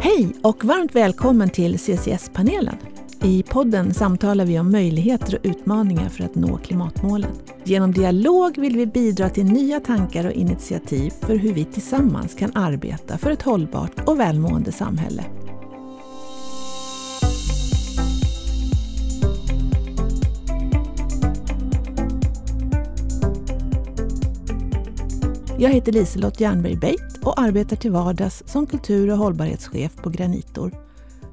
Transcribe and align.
Hej 0.00 0.32
och 0.42 0.64
varmt 0.64 0.94
välkommen 0.94 1.50
till 1.50 1.78
CCS-panelen. 1.78 2.76
I 3.22 3.42
podden 3.42 3.94
samtalar 3.94 4.44
vi 4.44 4.58
om 4.58 4.72
möjligheter 4.72 5.34
och 5.34 5.46
utmaningar 5.46 6.08
för 6.08 6.24
att 6.24 6.34
nå 6.34 6.56
klimatmålen. 6.56 7.30
Genom 7.64 7.92
dialog 7.92 8.58
vill 8.58 8.76
vi 8.76 8.86
bidra 8.86 9.28
till 9.28 9.44
nya 9.44 9.80
tankar 9.80 10.26
och 10.26 10.32
initiativ 10.32 11.10
för 11.20 11.36
hur 11.36 11.52
vi 11.52 11.64
tillsammans 11.64 12.34
kan 12.34 12.56
arbeta 12.56 13.18
för 13.18 13.30
ett 13.30 13.42
hållbart 13.42 14.08
och 14.08 14.20
välmående 14.20 14.72
samhälle. 14.72 15.24
Jag 25.62 25.70
heter 25.70 25.92
Liselott 25.92 26.40
Jernberg 26.40 26.76
Beit 26.76 27.18
och 27.22 27.40
arbetar 27.40 27.76
till 27.76 27.90
vardags 27.90 28.42
som 28.46 28.66
kultur 28.66 29.10
och 29.10 29.18
hållbarhetschef 29.18 29.96
på 29.96 30.10
Granitor. 30.10 30.74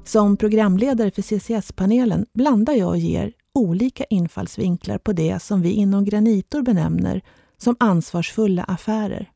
Som 0.04 0.36
programledare 0.36 1.10
för 1.10 1.22
CCS-panelen 1.22 2.26
blandar 2.34 2.72
jag 2.72 2.88
och 2.88 2.98
ger 2.98 3.32
olika 3.54 4.04
infallsvinklar 4.04 4.98
på 4.98 5.12
det 5.12 5.42
som 5.42 5.62
vi 5.62 5.70
inom 5.70 6.04
Granitor 6.04 6.62
benämner 6.62 7.22
som 7.58 7.76
ansvarsfulla 7.80 8.64
affärer. 8.64 9.30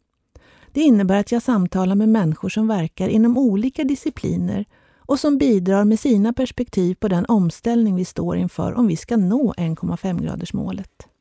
Det 0.73 0.81
innebär 0.81 1.21
att 1.21 1.33
jag 1.33 1.43
samtalar 1.43 1.95
med 1.95 2.09
människor 2.09 2.49
som 2.49 2.69
verkar 2.69 3.09
inom 3.09 3.39
olika 3.39 3.85
discipliner 3.85 4.65
och 4.99 5.21
som 5.21 5.39
bidrar 5.39 5.85
med 5.85 6.01
sina 6.01 6.33
perspektiv 6.33 6.95
på 6.95 7.09
den 7.09 7.27
omställning 7.27 7.97
vi 7.97 8.05
står 8.05 8.37
inför 8.37 8.75
om 8.75 8.87
vi 8.87 8.97
ska 8.97 9.17
nå 9.17 9.55
1,5-gradersmålet. 9.57 11.14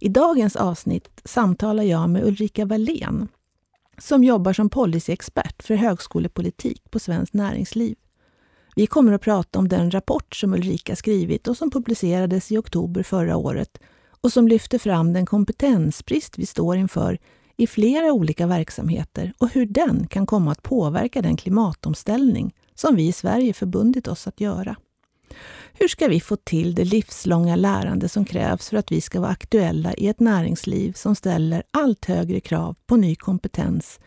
I 0.00 0.08
dagens 0.08 0.56
avsnitt 0.56 1.20
samtalar 1.24 1.82
jag 1.82 2.10
med 2.10 2.24
Ulrika 2.24 2.64
Wallén 2.64 3.28
som 3.98 4.24
jobbar 4.24 4.52
som 4.52 4.70
policyexpert 4.70 5.62
för 5.62 5.74
högskolepolitik 5.74 6.90
på 6.90 6.98
Svenskt 6.98 7.34
Näringsliv. 7.34 7.96
Vi 8.76 8.86
kommer 8.86 9.12
att 9.12 9.22
prata 9.22 9.58
om 9.58 9.68
den 9.68 9.90
rapport 9.90 10.36
som 10.36 10.54
Ulrika 10.54 10.96
skrivit 10.96 11.48
och 11.48 11.56
som 11.56 11.70
publicerades 11.70 12.52
i 12.52 12.58
oktober 12.58 13.02
förra 13.02 13.36
året 13.36 13.78
och 14.20 14.32
som 14.32 14.48
lyfter 14.48 14.78
fram 14.78 15.12
den 15.12 15.26
kompetensbrist 15.26 16.38
vi 16.38 16.46
står 16.46 16.76
inför 16.76 17.18
i 17.56 17.66
flera 17.66 18.12
olika 18.12 18.46
verksamheter 18.46 19.32
och 19.38 19.48
hur 19.48 19.66
den 19.66 20.06
kan 20.06 20.26
komma 20.26 20.52
att 20.52 20.62
påverka 20.62 21.22
den 21.22 21.36
klimatomställning 21.36 22.54
som 22.74 22.96
vi 22.96 23.08
i 23.08 23.12
Sverige 23.12 23.52
förbundit 23.52 24.08
oss 24.08 24.26
att 24.26 24.40
göra. 24.40 24.76
Hur 25.72 25.88
ska 25.88 26.08
vi 26.08 26.20
få 26.20 26.36
till 26.36 26.74
det 26.74 26.84
livslånga 26.84 27.56
lärande 27.56 28.08
som 28.08 28.24
krävs 28.24 28.68
för 28.68 28.76
att 28.76 28.92
vi 28.92 29.00
ska 29.00 29.20
vara 29.20 29.30
aktuella 29.30 29.94
i 29.94 30.08
ett 30.08 30.20
näringsliv 30.20 30.92
som 30.92 31.14
ställer 31.14 31.62
allt 31.70 32.04
högre 32.04 32.40
krav 32.40 32.76
på 32.86 32.96
ny 32.96 33.14
kompetens 33.14 34.00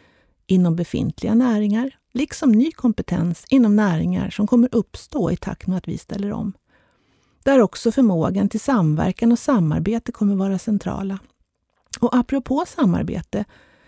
inom 0.48 0.76
befintliga 0.76 1.36
näringar, 1.36 1.92
liksom 2.14 2.52
ny 2.52 2.72
kompetens 2.72 3.46
inom 3.50 3.76
näringar 3.76 4.30
som 4.30 4.48
kommer 4.48 4.70
uppstå 4.72 5.32
i 5.32 5.38
takt 5.38 5.68
med 5.68 5.78
att 5.78 5.88
vi 5.88 5.98
ställer 5.98 6.32
om. 6.32 6.54
Där 7.44 7.62
också 7.62 7.92
förmågan 7.92 8.50
till 8.50 8.60
samverkan 8.60 9.32
och 9.32 9.40
samarbete 9.40 10.12
kommer 10.12 10.36
vara 10.36 10.60
centrala. 10.60 11.20
Och 12.00 12.16
apropå 12.16 12.66
samarbete, 12.68 13.46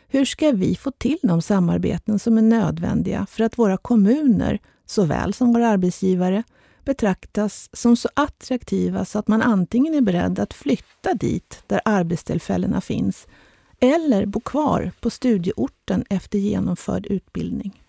hur 0.07 0.25
ska 0.25 0.51
vi 0.51 0.75
få 0.75 0.91
till 0.91 1.19
de 1.23 1.41
samarbeten 1.41 2.19
som 2.19 2.37
är 2.37 2.41
nödvändiga 2.41 3.25
för 3.29 3.43
att 3.43 3.59
våra 3.59 3.77
kommuner, 3.77 4.59
såväl 4.85 5.33
som 5.33 5.53
våra 5.53 5.67
arbetsgivare, 5.67 6.43
betraktas 6.85 7.69
som 7.73 7.95
så 7.95 8.09
attraktiva 8.13 9.05
så 9.05 9.19
att 9.19 9.27
man 9.27 9.41
antingen 9.41 9.93
är 9.93 10.01
beredd 10.01 10.39
att 10.39 10.53
flytta 10.53 11.13
dit 11.13 11.63
där 11.67 11.81
arbetstillfällena 11.85 12.81
finns 12.81 13.27
eller 13.79 14.25
bo 14.25 14.39
kvar 14.39 14.91
på 14.99 15.09
studieorten 15.09 16.05
efter 16.09 16.39
genomförd 16.39 17.05
utbildning. 17.05 17.83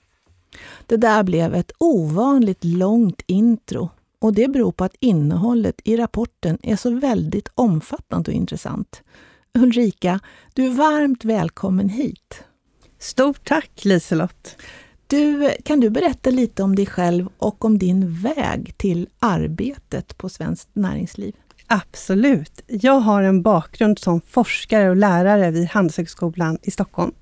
Det 0.87 0.97
där 0.97 1.23
blev 1.23 1.55
ett 1.55 1.73
ovanligt 1.79 2.65
långt 2.65 3.23
intro 3.27 3.91
och 4.19 4.35
det 4.35 4.49
beror 4.49 4.73
på 4.73 4.85
att 4.85 4.97
innehållet 5.01 5.81
i 5.85 5.97
rapporten 5.97 6.59
är 6.63 6.77
så 6.77 6.91
väldigt 6.91 7.49
omfattande 7.55 8.31
och 8.31 8.37
intressant. 8.37 9.03
Ulrika, 9.55 10.21
du 10.55 10.67
är 10.67 10.71
varmt 10.71 11.25
välkommen 11.25 11.89
hit. 11.89 12.45
Stort 12.99 13.49
tack 13.49 13.85
Liselott! 13.85 14.57
Du, 15.15 15.51
kan 15.65 15.81
du 15.81 15.91
berätta 15.91 16.31
lite 16.31 16.63
om 16.63 16.75
dig 16.77 16.87
själv 16.87 17.29
och 17.39 17.65
om 17.65 17.79
din 17.79 18.15
väg 18.15 18.75
till 18.77 19.09
arbetet 19.19 20.19
på 20.19 20.29
Svenskt 20.29 20.69
Näringsliv? 20.73 21.35
Absolut. 21.67 22.63
Jag 22.67 23.01
har 23.01 23.23
en 23.23 23.43
bakgrund 23.43 23.99
som 23.99 24.21
forskare 24.21 24.91
och 24.91 24.97
lärare 24.97 25.51
vid 25.51 25.69
Handelshögskolan 25.69 26.59
i 26.63 26.71
Stockholm. 26.71 27.13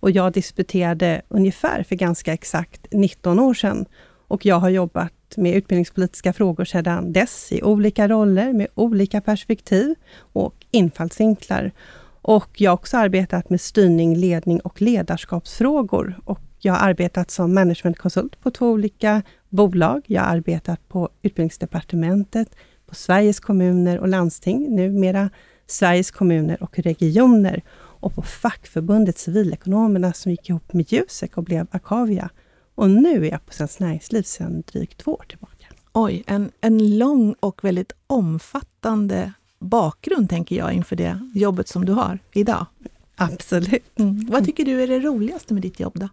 Och 0.00 0.10
jag 0.10 0.32
disputerade 0.32 1.22
ungefär 1.28 1.82
för 1.82 1.96
ganska 1.96 2.32
exakt 2.32 2.86
19 2.90 3.38
år 3.38 3.54
sedan. 3.54 3.86
Och 4.28 4.46
jag 4.46 4.56
har 4.56 4.68
jobbat 4.68 5.36
med 5.36 5.56
utbildningspolitiska 5.56 6.32
frågor 6.32 6.64
sedan 6.64 7.12
dess 7.12 7.52
i 7.52 7.62
olika 7.62 8.08
roller 8.08 8.52
med 8.52 8.66
olika 8.74 9.20
perspektiv 9.20 9.94
och 10.18 10.54
infallsvinklar. 10.70 11.72
Och 12.22 12.60
jag 12.60 12.70
har 12.70 12.74
också 12.74 12.96
arbetat 12.96 13.50
med 13.50 13.60
styrning, 13.60 14.16
ledning 14.16 14.60
och 14.60 14.82
ledarskapsfrågor 14.82 16.20
och 16.24 16.40
jag 16.64 16.72
har 16.72 16.88
arbetat 16.88 17.30
som 17.30 17.54
managementkonsult 17.54 18.40
på 18.40 18.50
två 18.50 18.70
olika 18.70 19.22
bolag. 19.48 20.02
Jag 20.06 20.22
har 20.22 20.36
arbetat 20.36 20.88
på 20.88 21.08
Utbildningsdepartementet, 21.22 22.56
på 22.86 22.94
Sveriges 22.94 23.40
kommuner 23.40 23.98
och 23.98 24.08
landsting, 24.08 24.76
numera 24.76 25.30
Sveriges 25.66 26.10
kommuner 26.10 26.62
och 26.62 26.78
regioner 26.78 27.62
och 27.74 28.14
på 28.14 28.22
fackförbundet 28.22 29.18
Civilekonomerna 29.18 30.12
som 30.12 30.30
gick 30.30 30.48
ihop 30.48 30.72
med 30.72 30.92
Jusek 30.92 31.36
och 31.36 31.44
blev 31.44 31.66
Akavia. 31.70 32.30
Och 32.74 32.90
nu 32.90 33.26
är 33.26 33.30
jag 33.30 33.46
på 33.46 33.52
Svenskt 33.52 33.80
Näringsliv 33.80 34.22
sedan 34.22 34.62
drygt 34.72 34.98
två 34.98 35.14
år 35.14 35.24
tillbaka. 35.28 35.66
Oj, 35.92 36.24
en, 36.26 36.50
en 36.60 36.98
lång 36.98 37.34
och 37.40 37.64
väldigt 37.64 37.92
omfattande 38.06 39.32
bakgrund, 39.58 40.30
tänker 40.30 40.56
jag, 40.56 40.72
inför 40.72 40.96
det 40.96 41.30
jobbet 41.34 41.68
som 41.68 41.84
du 41.84 41.92
har 41.92 42.18
idag. 42.32 42.66
Absolut. 43.16 43.98
Mm. 43.98 44.26
Vad 44.30 44.44
tycker 44.44 44.64
du 44.64 44.82
är 44.82 44.86
det 44.86 45.00
roligaste 45.00 45.54
med 45.54 45.62
ditt 45.62 45.80
jobb 45.80 45.98
då? 45.98 46.08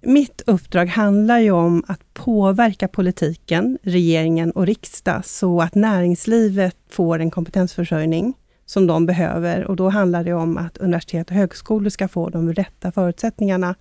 Mitt 0.00 0.42
uppdrag 0.46 0.86
handlar 0.86 1.38
ju 1.38 1.50
om 1.50 1.84
att 1.86 2.14
påverka 2.14 2.88
politiken, 2.88 3.78
regeringen 3.82 4.50
och 4.50 4.66
riksdag, 4.66 5.24
så 5.24 5.60
att 5.60 5.74
näringslivet 5.74 6.76
får 6.90 7.18
en 7.18 7.30
kompetensförsörjning 7.30 8.34
som 8.66 8.86
de 8.86 9.06
behöver. 9.06 9.64
Och 9.64 9.76
då 9.76 9.88
handlar 9.88 10.24
det 10.24 10.32
om 10.32 10.58
att 10.58 10.78
universitet 10.78 11.30
och 11.30 11.36
högskolor 11.36 11.90
ska 11.90 12.08
få 12.08 12.28
de 12.28 12.52
rätta 12.52 12.92
förutsättningarna. 12.92 13.74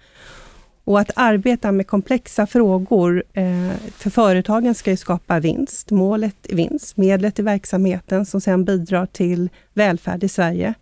Och 0.84 1.00
att 1.00 1.12
arbeta 1.16 1.72
med 1.72 1.88
komplexa 1.88 2.48
frågor, 2.48 3.24
eh, 3.34 3.72
för 3.92 4.10
företagen 4.10 4.76
ska 4.76 4.92
ju 4.92 4.98
skapa 4.98 5.40
vinst. 5.40 5.92
Målet 5.92 6.36
är 6.50 6.56
vinst, 6.56 6.98
medlet 6.98 7.40
i 7.40 7.42
verksamheten 7.42 8.26
som 8.26 8.42
sedan 8.42 8.66
bidrar 8.66 9.06
till 9.06 9.50
välfärd 9.74 10.24
i 10.24 10.30
Sverige. 10.30 10.74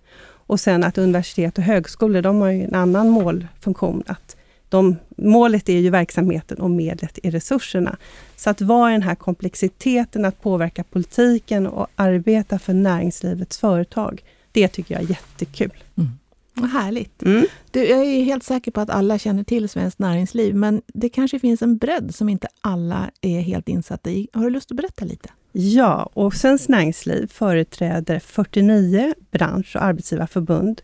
Och 0.47 0.59
sen 0.59 0.83
att 0.83 0.97
universitet 0.97 1.57
och 1.57 1.63
högskolor, 1.63 2.21
de 2.21 2.41
har 2.41 2.49
ju 2.49 2.63
en 2.63 2.75
annan 2.75 3.09
målfunktion, 3.09 4.03
att 4.07 4.34
de, 4.69 4.95
målet 5.17 5.69
är 5.69 5.79
ju 5.79 5.89
verksamheten 5.89 6.57
och 6.57 6.69
medlet 6.69 7.19
är 7.23 7.31
resurserna. 7.31 7.97
Så 8.35 8.49
att 8.49 8.61
vara 8.61 8.89
i 8.89 8.93
den 8.93 9.01
här 9.01 9.15
komplexiteten, 9.15 10.25
att 10.25 10.41
påverka 10.41 10.83
politiken 10.83 11.67
och 11.67 11.87
arbeta 11.95 12.59
för 12.59 12.73
näringslivets 12.73 13.57
företag, 13.57 14.23
det 14.51 14.67
tycker 14.67 14.95
jag 14.95 15.03
är 15.03 15.09
jättekul. 15.09 15.73
Mm. 15.97 16.09
Vad 16.53 16.69
härligt. 16.69 17.23
Mm. 17.23 17.45
Du, 17.71 17.85
jag 17.85 17.99
är 18.05 18.23
helt 18.23 18.43
säker 18.43 18.71
på 18.71 18.81
att 18.81 18.89
alla 18.89 19.17
känner 19.19 19.43
till 19.43 19.69
Svenskt 19.69 19.99
Näringsliv, 19.99 20.55
men 20.55 20.81
det 20.87 21.09
kanske 21.09 21.39
finns 21.39 21.61
en 21.61 21.77
bredd 21.77 22.15
som 22.15 22.29
inte 22.29 22.47
alla 22.61 23.11
är 23.21 23.41
helt 23.41 23.69
insatta 23.69 24.09
i. 24.09 24.27
Har 24.33 24.43
du 24.43 24.49
lust 24.49 24.71
att 24.71 24.77
berätta 24.77 25.05
lite? 25.05 25.29
Ja, 25.51 26.09
och 26.13 26.33
Svenskt 26.33 26.69
Näringsliv 26.69 27.27
företräder 27.27 28.19
49 28.19 29.13
bransch 29.31 29.75
och 29.75 29.83
arbetsgivarförbund 29.83 30.81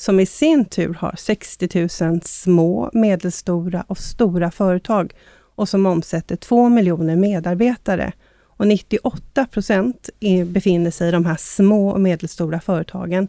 som 0.00 0.20
i 0.20 0.26
sin 0.26 0.64
tur 0.64 0.94
har 0.94 1.14
60 1.18 1.88
000 2.04 2.20
små, 2.24 2.90
medelstora 2.92 3.84
och 3.88 3.98
stora 3.98 4.50
företag 4.50 5.14
och 5.54 5.68
som 5.68 5.86
omsätter 5.86 6.36
2 6.36 6.68
miljoner 6.68 7.16
medarbetare. 7.16 8.12
Och 8.42 8.66
98 8.66 9.46
procent 9.46 10.10
befinner 10.46 10.90
sig 10.90 11.08
i 11.08 11.10
de 11.10 11.26
här 11.26 11.36
små 11.36 11.90
och 11.90 12.00
medelstora 12.00 12.60
företagen. 12.60 13.28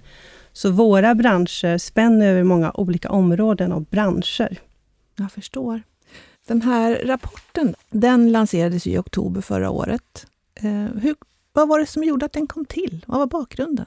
Så 0.53 0.71
våra 0.71 1.15
branscher 1.15 1.77
spänner 1.77 2.27
över 2.27 2.43
många 2.43 2.71
olika 2.71 3.09
områden 3.09 3.71
och 3.71 3.81
branscher. 3.81 4.57
Jag 5.15 5.31
förstår. 5.31 5.81
Den 6.47 6.61
här 6.61 7.01
rapporten, 7.05 7.75
den 7.89 8.31
lanserades 8.31 8.87
i 8.87 8.97
oktober 8.97 9.41
förra 9.41 9.69
året. 9.69 10.25
Eh, 10.55 11.01
hur, 11.01 11.15
vad 11.53 11.67
var 11.67 11.79
det 11.79 11.85
som 11.85 12.03
gjorde 12.03 12.25
att 12.25 12.33
den 12.33 12.47
kom 12.47 12.65
till? 12.65 13.05
Vad 13.07 13.19
var 13.19 13.27
bakgrunden? 13.27 13.85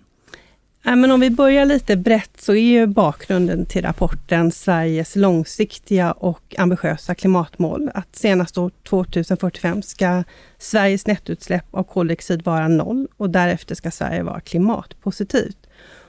Men 0.87 1.11
om 1.11 1.21
vi 1.21 1.31
börjar 1.31 1.65
lite 1.65 1.97
brett 1.97 2.41
så 2.41 2.53
är 2.53 2.73
ju 2.73 2.87
bakgrunden 2.87 3.67
till 3.67 3.83
rapporten 3.83 4.53
Sveriges 4.53 5.17
långsiktiga 5.17 6.13
och 6.13 6.55
ambitiösa 6.59 7.15
klimatmål. 7.15 7.91
Att 7.95 8.17
senast 8.17 8.59
år 8.59 8.71
2045 8.89 9.83
ska 9.83 10.25
Sveriges 10.59 11.07
nettoutsläpp 11.07 11.65
av 11.71 11.83
koldioxid 11.83 12.45
vara 12.45 12.69
noll 12.69 13.09
och 13.17 13.31
därefter 13.31 13.75
ska 13.75 13.91
Sverige 13.91 14.23
vara 14.23 14.41
klimatpositivt. 14.41 15.59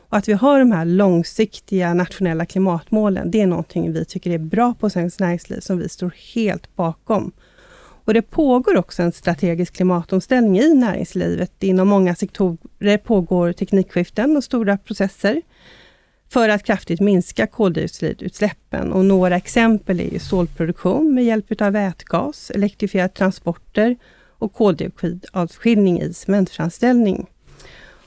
Och 0.10 0.18
att 0.18 0.28
vi 0.28 0.34
har 0.34 0.60
de 0.60 0.72
här 0.72 0.86
långsiktiga 0.86 1.94
nationella 1.94 2.46
klimatmålen, 2.46 3.32
det 3.32 3.42
är 3.42 3.48
någonting 3.48 3.94
vi 3.94 4.06
tycker 4.06 4.32
är 4.32 4.38
bra 4.38 4.74
på 4.80 4.90
Svenskt 4.90 5.20
Näringsliv, 5.20 5.60
som 5.60 5.78
vi 5.78 5.90
står 5.90 6.14
helt 6.34 6.76
bakom. 6.76 7.32
Och 8.06 8.14
det 8.14 8.22
pågår 8.22 8.78
också 8.78 9.04
en 9.04 9.12
strategisk 9.12 9.76
klimatomställning 9.76 10.60
i 10.60 10.74
näringslivet. 10.74 11.64
Inom 11.64 11.88
många 11.88 12.16
sektorer 12.16 12.98
pågår 12.98 13.54
teknikskiften 13.54 14.38
och 14.38 14.44
stora 14.44 14.78
processer 14.78 15.42
för 16.30 16.50
att 16.50 16.64
kraftigt 16.64 17.02
minska 17.02 17.48
koldioxidutsläppen. 17.48 18.92
Och 18.92 19.06
några 19.06 19.36
exempel 19.36 20.00
är 20.00 20.20
stålproduktion 20.20 21.14
med 21.14 21.26
hjälp 21.26 21.62
av 21.62 21.74
vätgas, 21.74 22.52
elektrifierade 22.52 23.14
transporter 23.14 23.96
och 24.38 24.54
koldioxidavskiljning 24.54 26.02
i 26.02 26.14
cementframställning. 26.14 27.26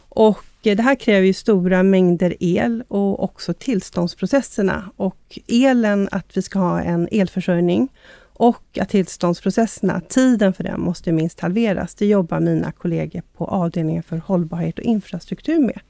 Och 0.08 0.44
det 0.62 0.82
här 0.82 0.94
kräver 0.94 1.26
ju 1.26 1.32
stora 1.32 1.82
mängder 1.82 2.34
el 2.40 2.84
och 2.88 3.24
också 3.24 3.54
tillståndsprocesserna. 3.54 4.90
Och 4.96 5.38
elen, 5.48 6.08
att 6.10 6.36
vi 6.36 6.42
ska 6.42 6.58
ha 6.58 6.80
en 6.80 7.08
elförsörjning 7.12 7.88
och 8.38 8.78
att 8.80 8.88
tillståndsprocesserna, 8.88 10.00
tiden 10.00 10.52
för 10.52 10.64
den 10.64 10.80
måste 10.80 11.12
minst 11.12 11.40
halveras. 11.40 11.94
Det 11.94 12.06
jobbar 12.06 12.40
mina 12.40 12.72
kollegor 12.72 13.22
på 13.36 13.44
avdelningen 13.44 14.02
för 14.02 14.16
hållbarhet 14.16 14.78
och 14.78 14.84
infrastruktur 14.84 15.58
med. 15.58 15.80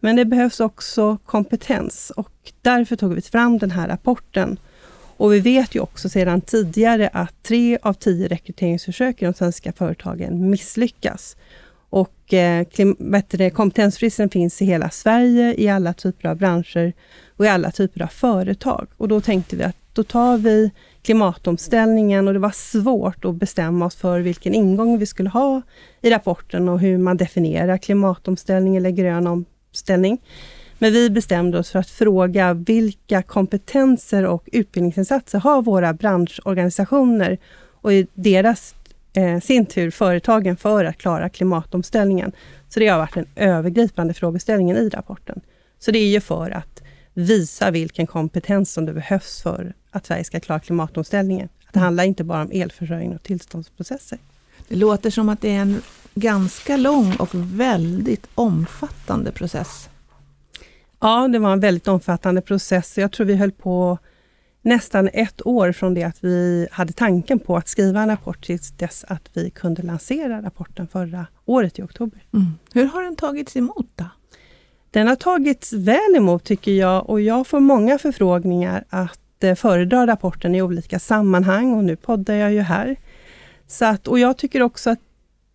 Men 0.00 0.16
det 0.16 0.24
behövs 0.24 0.60
också 0.60 1.18
kompetens 1.26 2.12
och 2.16 2.52
därför 2.62 2.96
tog 2.96 3.14
vi 3.14 3.20
fram 3.20 3.58
den 3.58 3.70
här 3.70 3.88
rapporten. 3.88 4.58
Och 5.16 5.32
vi 5.32 5.40
vet 5.40 5.74
ju 5.74 5.80
också 5.80 6.08
sedan 6.08 6.40
tidigare 6.40 7.10
att 7.12 7.42
tre 7.42 7.78
av 7.82 7.92
tio 7.92 8.28
rekryteringsförsök 8.28 9.22
i 9.22 9.24
de 9.24 9.34
svenska 9.34 9.72
företagen 9.72 10.50
misslyckas. 10.50 11.36
Och 11.90 12.34
eh, 12.34 13.50
kompetensbristen 13.52 14.30
finns 14.30 14.62
i 14.62 14.64
hela 14.64 14.90
Sverige, 14.90 15.54
i 15.54 15.68
alla 15.68 15.92
typer 15.92 16.28
av 16.28 16.36
branscher 16.36 16.92
och 17.36 17.44
i 17.44 17.48
alla 17.48 17.70
typer 17.70 18.02
av 18.02 18.06
företag. 18.06 18.88
Och 18.96 19.08
då 19.08 19.20
tänkte 19.20 19.56
vi 19.56 19.62
att 19.62 19.76
då 19.92 20.04
tar 20.04 20.38
vi 20.38 20.70
klimatomställningen 21.08 22.28
och 22.28 22.34
det 22.34 22.40
var 22.40 22.50
svårt 22.50 23.24
att 23.24 23.34
bestämma 23.34 23.86
oss 23.86 23.96
för 23.96 24.20
vilken 24.20 24.54
ingång 24.54 24.98
vi 24.98 25.06
skulle 25.06 25.28
ha 25.28 25.62
i 26.00 26.10
rapporten 26.10 26.68
och 26.68 26.80
hur 26.80 26.98
man 26.98 27.16
definierar 27.16 27.78
klimatomställning 27.78 28.76
eller 28.76 28.90
grön 28.90 29.26
omställning. 29.26 30.18
Men 30.78 30.92
vi 30.92 31.10
bestämde 31.10 31.58
oss 31.58 31.70
för 31.70 31.78
att 31.78 31.90
fråga 31.90 32.54
vilka 32.54 33.22
kompetenser 33.22 34.26
och 34.26 34.48
utbildningsinsatser 34.52 35.38
har 35.38 35.62
våra 35.62 35.92
branschorganisationer 35.92 37.38
och 37.80 37.92
i 37.92 38.06
deras 38.14 38.74
eh, 39.12 39.40
sin 39.40 39.66
tur 39.66 39.90
företagen 39.90 40.56
för 40.56 40.84
att 40.84 40.98
klara 40.98 41.28
klimatomställningen. 41.28 42.32
Så 42.68 42.80
det 42.80 42.88
har 42.88 42.98
varit 42.98 43.14
den 43.14 43.26
övergripande 43.36 44.14
frågeställningen 44.14 44.76
i 44.76 44.88
rapporten. 44.88 45.40
Så 45.78 45.90
det 45.90 45.98
är 45.98 46.08
ju 46.08 46.20
för 46.20 46.50
att 46.50 46.82
visa 47.14 47.70
vilken 47.70 48.06
kompetens 48.06 48.72
som 48.72 48.86
det 48.86 48.92
behövs 48.92 49.42
för 49.42 49.74
att 49.90 50.06
Sverige 50.06 50.24
ska 50.24 50.40
klara 50.40 50.60
klimatomställningen. 50.60 51.48
Det 51.72 51.78
handlar 51.78 52.04
inte 52.04 52.24
bara 52.24 52.42
om 52.42 52.50
elförsörjning 52.52 53.14
och 53.14 53.22
tillståndsprocesser. 53.22 54.18
Det 54.68 54.76
låter 54.76 55.10
som 55.10 55.28
att 55.28 55.40
det 55.40 55.50
är 55.50 55.60
en 55.60 55.82
ganska 56.14 56.76
lång 56.76 57.16
och 57.16 57.28
väldigt 57.32 58.26
omfattande 58.34 59.32
process. 59.32 59.88
Ja, 61.00 61.28
det 61.28 61.38
var 61.38 61.52
en 61.52 61.60
väldigt 61.60 61.88
omfattande 61.88 62.40
process. 62.40 62.98
Jag 62.98 63.12
tror 63.12 63.26
vi 63.26 63.36
höll 63.36 63.52
på 63.52 63.98
nästan 64.62 65.08
ett 65.12 65.46
år 65.46 65.72
från 65.72 65.94
det 65.94 66.02
att 66.02 66.24
vi 66.24 66.68
hade 66.70 66.92
tanken 66.92 67.38
på 67.38 67.56
att 67.56 67.68
skriva 67.68 68.02
en 68.02 68.08
rapport 68.08 68.46
tills 68.46 68.70
dess 68.70 69.04
att 69.08 69.30
vi 69.32 69.50
kunde 69.50 69.82
lansera 69.82 70.42
rapporten 70.42 70.88
förra 70.88 71.26
året 71.44 71.78
i 71.78 71.82
oktober. 71.82 72.22
Mm. 72.34 72.46
Hur 72.72 72.84
har 72.84 73.02
den 73.02 73.16
tagits 73.16 73.56
emot 73.56 73.90
då? 73.94 74.04
Den 74.90 75.06
har 75.06 75.16
tagits 75.16 75.72
väl 75.72 76.16
emot 76.16 76.44
tycker 76.44 76.72
jag 76.72 77.10
och 77.10 77.20
jag 77.20 77.46
får 77.46 77.60
många 77.60 77.98
förfrågningar 77.98 78.84
att 78.88 79.20
att 79.38 79.44
eh, 79.44 79.54
föredra 79.54 80.06
rapporten 80.06 80.54
i 80.54 80.62
olika 80.62 80.98
sammanhang 80.98 81.74
och 81.74 81.84
nu 81.84 81.96
poddar 81.96 82.34
jag 82.34 82.52
ju 82.52 82.60
här. 82.60 82.96
Så 83.66 83.84
att, 83.84 84.08
och 84.08 84.18
jag 84.18 84.36
tycker 84.36 84.62
också 84.62 84.90
att 84.90 84.98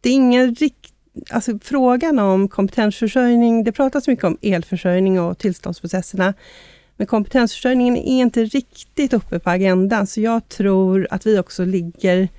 det 0.01 0.09
är 0.09 0.13
ingen 0.13 0.55
rikt, 0.55 0.93
alltså 1.29 1.59
frågan 1.61 2.19
om 2.19 2.47
kompetensförsörjning, 2.47 3.63
det 3.63 3.71
pratas 3.71 4.07
mycket 4.07 4.25
om 4.25 4.37
elförsörjning 4.41 5.19
och 5.19 5.37
tillståndsprocesserna, 5.37 6.33
men 6.97 7.07
kompetensförsörjningen 7.07 7.97
är 7.97 8.21
inte 8.21 8.45
riktigt 8.45 9.13
uppe 9.13 9.39
på 9.39 9.49
agendan, 9.49 10.07
så 10.07 10.21
jag 10.21 10.49
tror 10.49 11.07
att 11.11 11.25
vi 11.25 11.39
också 11.39 11.65
ligger 11.65 12.29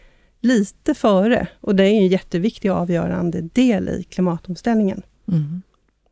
lite 0.41 0.95
före 0.95 1.47
och 1.61 1.75
det 1.75 1.85
är 1.85 1.89
en 1.89 2.07
jätteviktig 2.07 2.73
och 2.73 2.79
avgörande 2.79 3.41
del 3.41 3.89
i 3.89 4.03
klimatomställningen. 4.03 5.03
Mm. 5.29 5.63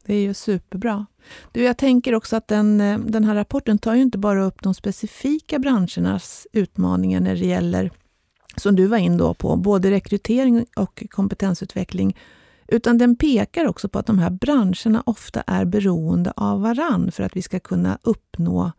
Det 0.07 0.15
är 0.15 0.21
ju 0.21 0.35
superbra. 0.35 1.07
Du, 1.53 1.63
jag 1.63 1.77
tänker 1.77 2.15
också 2.15 2.37
att 2.37 2.49
den, 2.49 2.81
eh, 2.81 2.99
den 2.99 3.25
här 3.25 3.35
rapporten 3.35 3.79
tar 3.79 3.95
ju 3.95 4.03
inte 4.03 4.19
bara 4.19 4.45
upp 4.45 4.63
de 4.63 4.75
specifika 4.75 5.59
branschernas 5.59 6.47
utmaningar 6.53 7.21
när 7.21 7.37
det 7.37 7.47
gäller, 7.47 7.91
som 8.57 8.77
du 8.77 8.87
var 8.87 8.99
in 8.99 9.17
då 9.17 9.35
på, 9.35 9.57
både 9.57 9.91
rekrytering 9.91 10.67
och 10.77 11.05
kompetensutveckling, 11.11 12.17
utan 12.69 12.99
den 12.99 13.17
pekar 13.17 13.67
också 13.67 13.89
på 13.89 13.99
att 13.99 14.07
de 14.07 14.19
här 14.19 14.31
branscherna 14.31 15.03
ofta 15.07 15.43
är 15.47 15.65
beroende 15.65 16.33
av 16.37 16.61
varann 16.61 17.13
för 17.13 17.23
att 17.23 17.37
vi 17.37 17.43
ska 17.43 17.61
kunna 17.61 17.99
uppnå 18.03 18.73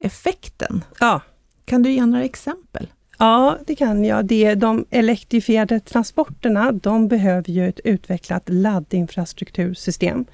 effekten. 0.00 0.84
Ja. 1.00 1.20
Kan 1.64 1.82
du 1.82 1.92
ge 1.92 2.06
några 2.06 2.24
exempel? 2.24 2.88
Ja, 3.18 3.58
det 3.66 3.74
kan 3.74 4.04
jag. 4.04 4.26
Det, 4.26 4.54
de 4.54 4.84
elektrifierade 4.90 5.80
transporterna, 5.80 6.72
de 6.72 7.08
behöver 7.08 7.50
ju 7.50 7.68
ett 7.68 7.80
utvecklat 7.84 8.42
laddinfrastruktursystem 8.46 10.24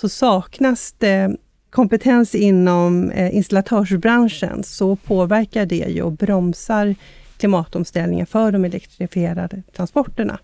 så 0.00 0.08
saknas 0.08 0.94
det 0.98 1.36
kompetens 1.70 2.34
inom 2.34 3.10
eh, 3.10 3.36
installatörsbranschen 3.36 4.64
så 4.64 4.96
påverkar 4.96 5.66
det 5.66 5.76
ju 5.88 6.02
och 6.02 6.12
bromsar 6.12 6.94
klimatomställningen 7.36 8.26
för 8.26 8.52
de 8.52 8.64
elektrifierade 8.64 9.62
transporterna. 9.76 10.38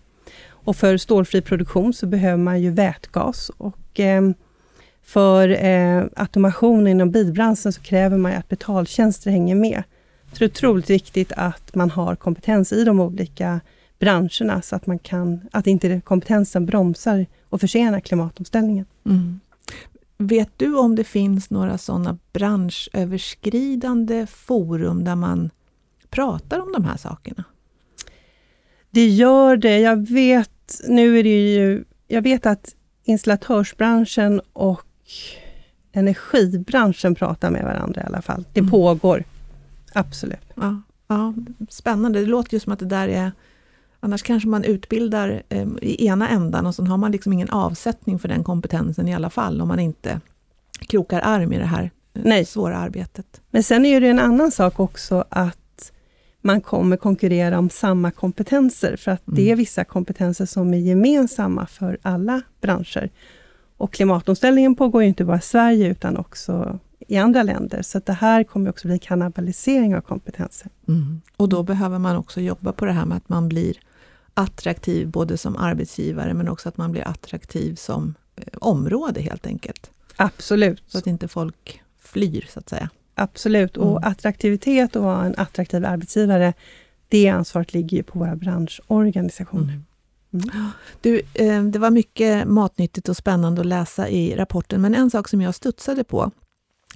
Och 0.47 0.75
för 0.75 0.97
stålfri 0.97 1.41
produktion 1.41 1.93
så 1.93 2.07
behöver 2.07 2.43
man 2.43 2.61
ju 2.61 2.71
vätgas 2.71 3.51
och 3.57 3.99
eh, 3.99 4.29
för 5.03 5.65
eh, 5.65 6.03
automation 6.15 6.87
inom 6.87 7.11
bilbranschen 7.11 7.73
så 7.73 7.81
kräver 7.81 8.17
man 8.17 8.33
att 8.33 8.49
betaltjänster 8.49 9.31
hänger 9.31 9.55
med. 9.55 9.83
Så 10.31 10.39
det 10.39 10.45
är 10.45 10.49
otroligt 10.49 10.89
viktigt 10.89 11.31
att 11.37 11.75
man 11.75 11.89
har 11.89 12.15
kompetens 12.15 12.71
i 12.71 12.83
de 12.83 12.99
olika 12.99 13.59
branscherna 13.99 14.61
så 14.61 14.75
att 14.75 14.87
man 14.87 14.99
kan, 14.99 15.41
att 15.51 15.67
inte 15.67 16.01
kompetensen 16.01 16.65
bromsar 16.65 17.25
och 17.49 17.61
försenar 17.61 17.99
klimatomställningen. 17.99 18.85
Mm. 19.05 19.39
Vet 20.17 20.49
du 20.57 20.75
om 20.75 20.95
det 20.95 21.03
finns 21.03 21.49
några 21.49 21.77
sådana 21.77 22.17
branschöverskridande 22.33 24.25
forum 24.27 25.03
där 25.03 25.15
man 25.15 25.49
pratar 26.09 26.59
om 26.59 26.71
de 26.71 26.85
här 26.85 26.97
sakerna? 26.97 27.43
Det 28.89 29.07
gör 29.07 29.57
det. 29.57 29.79
Jag 29.79 30.09
vet, 30.09 30.81
nu 30.87 31.19
är 31.19 31.23
det 31.23 31.53
ju, 31.53 31.83
jag 32.07 32.21
vet 32.21 32.45
att 32.45 32.75
installatörsbranschen 33.03 34.41
och 34.53 34.87
energibranschen 35.91 37.15
pratar 37.15 37.51
med 37.51 37.63
varandra 37.63 38.01
i 38.01 38.05
alla 38.05 38.21
fall. 38.21 38.45
Det 38.53 38.59
mm. 38.59 38.71
pågår. 38.71 39.23
Absolut. 39.93 40.53
Ja, 40.55 40.81
ja, 41.07 41.33
spännande. 41.69 42.19
Det 42.19 42.25
låter 42.25 42.53
ju 42.53 42.59
som 42.59 42.73
att 42.73 42.79
det 42.79 42.85
där 42.85 43.07
är 43.07 43.31
Annars 44.05 44.23
kanske 44.23 44.49
man 44.49 44.63
utbildar 44.63 45.43
eh, 45.49 45.67
i 45.81 46.07
ena 46.07 46.29
ändan 46.29 46.65
och 46.65 46.75
så 46.75 46.85
har 46.85 46.97
man 46.97 47.11
liksom 47.11 47.33
ingen 47.33 47.49
avsättning 47.49 48.19
för 48.19 48.27
den 48.27 48.43
kompetensen 48.43 49.07
i 49.07 49.15
alla 49.15 49.29
fall, 49.29 49.61
om 49.61 49.67
man 49.67 49.79
inte 49.79 50.19
krokar 50.79 51.21
arm 51.23 51.53
i 51.53 51.57
det 51.57 51.65
här 51.65 51.83
eh, 52.13 52.21
Nej. 52.23 52.45
svåra 52.45 52.77
arbetet. 52.77 53.41
Men 53.51 53.63
sen 53.63 53.85
är 53.85 54.01
det 54.01 54.07
en 54.07 54.19
annan 54.19 54.51
sak 54.51 54.79
också 54.79 55.25
att 55.29 55.91
man 56.41 56.61
kommer 56.61 56.97
konkurrera 56.97 57.59
om 57.59 57.69
samma 57.69 58.11
kompetenser, 58.11 58.95
för 58.95 59.11
att 59.11 59.27
mm. 59.27 59.35
det 59.37 59.51
är 59.51 59.55
vissa 59.55 59.83
kompetenser 59.83 60.45
som 60.45 60.73
är 60.73 60.77
gemensamma 60.77 61.65
för 61.65 61.97
alla 62.01 62.41
branscher. 62.61 63.09
Och 63.77 63.93
klimatomställningen 63.93 64.75
pågår 64.75 65.01
ju 65.01 65.07
inte 65.07 65.25
bara 65.25 65.37
i 65.37 65.41
Sverige, 65.41 65.87
utan 65.87 66.17
också 66.17 66.79
i 67.07 67.17
andra 67.17 67.43
länder. 67.43 67.81
Så 67.81 67.99
det 67.99 68.13
här 68.13 68.43
kommer 68.43 68.69
också 68.69 68.87
bli 68.87 68.93
en 68.93 68.99
kannibalisering 68.99 69.95
av 69.95 70.01
kompetenser. 70.01 70.71
Mm. 70.87 71.21
Och 71.37 71.49
då 71.49 71.63
behöver 71.63 71.99
man 71.99 72.15
också 72.15 72.41
jobba 72.41 72.71
på 72.71 72.85
det 72.85 72.91
här 72.91 73.05
med 73.05 73.17
att 73.17 73.29
man 73.29 73.49
blir 73.49 73.75
attraktiv 74.37 75.07
både 75.07 75.37
som 75.37 75.55
arbetsgivare 75.57 76.33
men 76.33 76.49
också 76.49 76.69
att 76.69 76.77
man 76.77 76.91
blir 76.91 77.07
attraktiv 77.07 77.75
som 77.75 78.15
eh, 78.35 78.43
område 78.61 79.21
helt 79.21 79.47
enkelt. 79.47 79.91
Absolut. 80.15 80.83
Så 80.87 80.97
att 80.97 81.07
inte 81.07 81.27
folk 81.27 81.81
flyr 81.99 82.49
så 82.53 82.59
att 82.59 82.69
säga. 82.69 82.89
Absolut, 83.15 83.77
och 83.77 83.97
mm. 83.97 84.11
attraktivitet 84.11 84.95
och 84.95 85.03
vara 85.03 85.25
en 85.25 85.35
attraktiv 85.37 85.85
arbetsgivare, 85.85 86.53
det 87.07 87.29
ansvaret 87.29 87.73
ligger 87.73 87.97
ju 87.97 88.03
på 88.03 88.19
våra 88.19 88.35
branschorganisationer. 88.35 89.73
Mm. 89.73 89.83
Mm. 90.33 90.69
Du, 91.01 91.21
eh, 91.33 91.63
det 91.63 91.79
var 91.79 91.91
mycket 91.91 92.47
matnyttigt 92.47 93.09
och 93.09 93.17
spännande 93.17 93.61
att 93.61 93.67
läsa 93.67 94.09
i 94.09 94.35
rapporten, 94.35 94.81
men 94.81 94.95
en 94.95 95.11
sak 95.11 95.27
som 95.27 95.41
jag 95.41 95.55
studsade 95.55 96.03
på, 96.03 96.31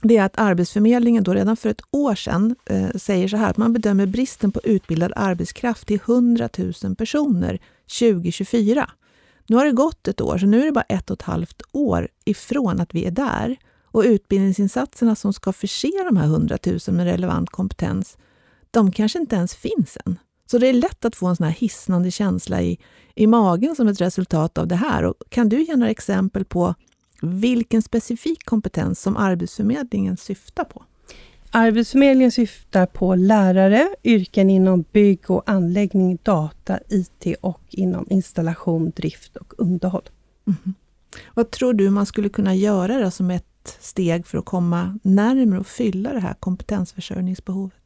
det 0.02 0.18
är 0.18 0.24
att 0.24 0.40
Arbetsförmedlingen 0.40 1.24
då 1.24 1.34
redan 1.34 1.58
för 1.58 1.70
ett 1.70 1.82
år 1.92 2.16
sedan 2.16 2.56
eh, 2.66 2.90
säger 2.96 3.28
så 3.28 3.38
här 3.38 3.50
att 3.50 3.58
man 3.58 3.74
bedömer 3.74 4.06
bristen 4.06 4.52
på 4.52 4.62
utbildad 4.64 5.14
arbetskraft 5.16 5.88
till 5.88 6.00
100 6.06 6.50
000 6.84 6.96
personer 6.96 7.60
2024. 8.00 8.90
Nu 9.48 9.56
har 9.56 9.66
det 9.66 9.72
gått 9.72 10.08
ett 10.08 10.22
år, 10.22 10.38
så 10.38 10.46
nu 10.46 10.62
är 10.62 10.66
det 10.66 10.72
bara 10.72 10.86
ett 10.90 11.10
och 11.10 11.18
ett 11.18 11.22
halvt 11.22 11.62
år 11.72 12.08
ifrån 12.26 12.82
att 12.82 12.96
vi 12.96 13.06
är 13.06 13.12
där. 13.12 13.58
Och 13.92 14.04
utbildningsinsatserna 14.04 15.16
som 15.16 15.34
ska 15.34 15.54
förse 15.54 15.92
de 16.06 16.18
här 16.18 16.26
100 16.26 16.58
000 16.66 16.80
med 16.88 17.06
relevant 17.06 17.50
kompetens, 17.50 18.18
de 18.72 18.92
kanske 18.92 19.20
inte 19.20 19.36
ens 19.36 19.56
finns 19.56 19.98
än. 20.06 20.20
Så 20.52 20.58
det 20.58 20.68
är 20.68 20.74
lätt 20.74 21.06
att 21.06 21.16
få 21.16 21.28
en 21.28 21.36
sån 21.36 21.46
här 21.46 21.54
hisnande 21.54 22.12
känsla 22.12 22.62
i, 22.62 22.80
i 23.16 23.28
magen 23.28 23.76
som 23.76 23.88
ett 23.88 24.02
resultat 24.02 24.58
av 24.58 24.68
det 24.68 24.76
här. 24.76 25.04
Och 25.04 25.16
kan 25.30 25.50
du 25.50 25.64
ge 25.64 25.76
några 25.76 25.92
exempel 25.92 26.46
på 26.46 26.76
vilken 27.22 27.82
specifik 27.82 28.46
kompetens 28.46 29.02
som 29.02 29.18
Arbetsförmedlingen 29.18 30.18
syftar 30.18 30.64
på? 30.64 30.84
Arbetsförmedlingen 31.52 32.32
syftar 32.32 32.86
på 32.86 33.16
lärare, 33.16 33.90
yrken 34.04 34.50
inom 34.50 34.86
bygg 34.92 35.32
och 35.32 35.50
anläggning, 35.50 36.18
data, 36.24 36.80
IT 36.90 37.36
och 37.42 37.62
inom 37.70 38.06
installation, 38.10 38.92
drift 38.96 39.36
och 39.36 39.54
underhåll. 39.58 40.10
Mm. 40.48 40.74
Vad 41.34 41.52
tror 41.52 41.74
du 41.74 41.90
man 41.90 42.06
skulle 42.06 42.30
kunna 42.30 42.56
göra 42.56 43.12
som 43.12 43.32
ett 43.32 43.78
steg 43.80 44.28
för 44.28 44.38
att 44.38 44.46
komma 44.46 45.00
närmare 45.04 45.60
och 45.60 45.68
fylla 45.68 46.14
det 46.14 46.20
här 46.20 46.34
kompetensförsörjningsbehovet? 46.34 47.79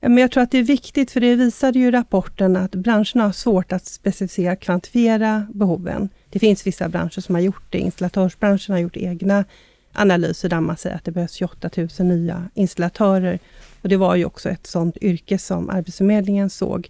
Men 0.00 0.18
jag 0.18 0.30
tror 0.30 0.42
att 0.42 0.50
det 0.50 0.58
är 0.58 0.62
viktigt, 0.62 1.10
för 1.10 1.20
det 1.20 1.36
visade 1.36 1.78
ju 1.78 1.90
rapporten 1.90 2.56
att 2.56 2.74
branscherna 2.74 3.24
har 3.24 3.32
svårt 3.32 3.72
att 3.72 3.86
specificera, 3.86 4.56
kvantifiera 4.56 5.46
behoven. 5.54 6.08
Det 6.30 6.38
finns 6.38 6.66
vissa 6.66 6.88
branscher 6.88 7.20
som 7.20 7.34
har 7.34 7.42
gjort 7.42 7.64
det. 7.70 7.78
Installatörsbranschen 7.78 8.72
har 8.72 8.80
gjort 8.80 8.96
egna 8.96 9.44
analyser 9.92 10.48
där 10.48 10.60
man 10.60 10.76
säger 10.76 10.96
att 10.96 11.04
det 11.04 11.12
behövs 11.12 11.32
28 11.32 11.70
000 11.76 11.88
nya 11.98 12.48
installatörer. 12.54 13.38
Och 13.82 13.88
Det 13.88 13.96
var 13.96 14.16
ju 14.16 14.24
också 14.24 14.48
ett 14.48 14.66
sådant 14.66 14.96
yrke 14.96 15.38
som 15.38 15.70
Arbetsförmedlingen 15.70 16.50
såg. 16.50 16.88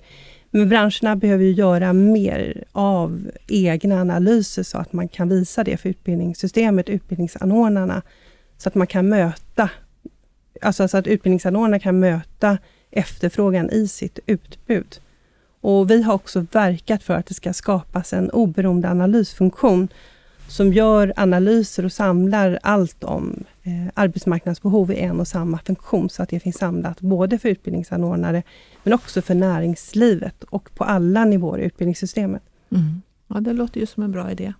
Men 0.50 0.68
branscherna 0.68 1.16
behöver 1.16 1.44
ju 1.44 1.52
göra 1.52 1.92
mer 1.92 2.64
av 2.72 3.30
egna 3.48 4.00
analyser 4.00 4.62
så 4.62 4.78
att 4.78 4.92
man 4.92 5.08
kan 5.08 5.28
visa 5.28 5.64
det 5.64 5.76
för 5.76 5.88
utbildningssystemet, 5.88 6.88
utbildningsanordnarna, 6.88 8.02
så 8.58 8.68
att 8.68 8.74
man 8.74 8.86
kan 8.86 9.08
möta, 9.08 9.70
alltså 10.62 10.88
så 10.88 10.96
att 10.96 11.06
utbildningsanordnarna 11.06 11.78
kan 11.78 12.00
möta 12.00 12.58
efterfrågan 12.90 13.70
i 13.70 13.88
sitt 13.88 14.18
utbud. 14.26 15.00
Och 15.61 15.90
Vi 15.90 16.02
har 16.02 16.14
också 16.14 16.47
verkat 16.52 17.02
för 17.02 17.14
att 17.14 17.26
det 17.26 17.35
ska 17.35 17.52
skapas 17.52 18.12
en 18.12 18.30
oberoende 18.30 18.90
analysfunktion 18.90 19.88
som 20.49 20.73
gör 20.73 21.12
analyser 21.16 21.85
och 21.85 21.92
samlar 21.92 22.59
allt 22.62 23.04
om 23.04 23.44
eh, 23.62 23.92
arbetsmarknadsbehov 23.94 24.92
i 24.92 24.97
en 24.97 25.20
och 25.20 25.28
samma 25.28 25.59
funktion, 25.59 26.11
så 26.11 26.23
att 26.23 26.28
det 26.28 26.40
finns 26.40 26.59
samlat 26.59 27.00
både 27.00 27.38
för 27.38 27.49
utbildningsanordnare, 27.49 28.42
men 28.82 28.92
också 28.92 29.23
för 29.23 29.35
näringslivet 29.35 30.44
och 30.44 30.75
på 30.75 30.85
alla 30.85 31.25
nivåer 31.25 31.59
i 31.59 31.64
utbildningssystemet. 31.64 32.42
Mm. 32.70 33.02
Ja, 33.26 33.40
det 33.40 33.52
låter 33.52 33.80
ju 33.80 33.87
som 33.87 34.02
en 34.02 34.12
bra 34.12 34.30
idé. 34.30 34.52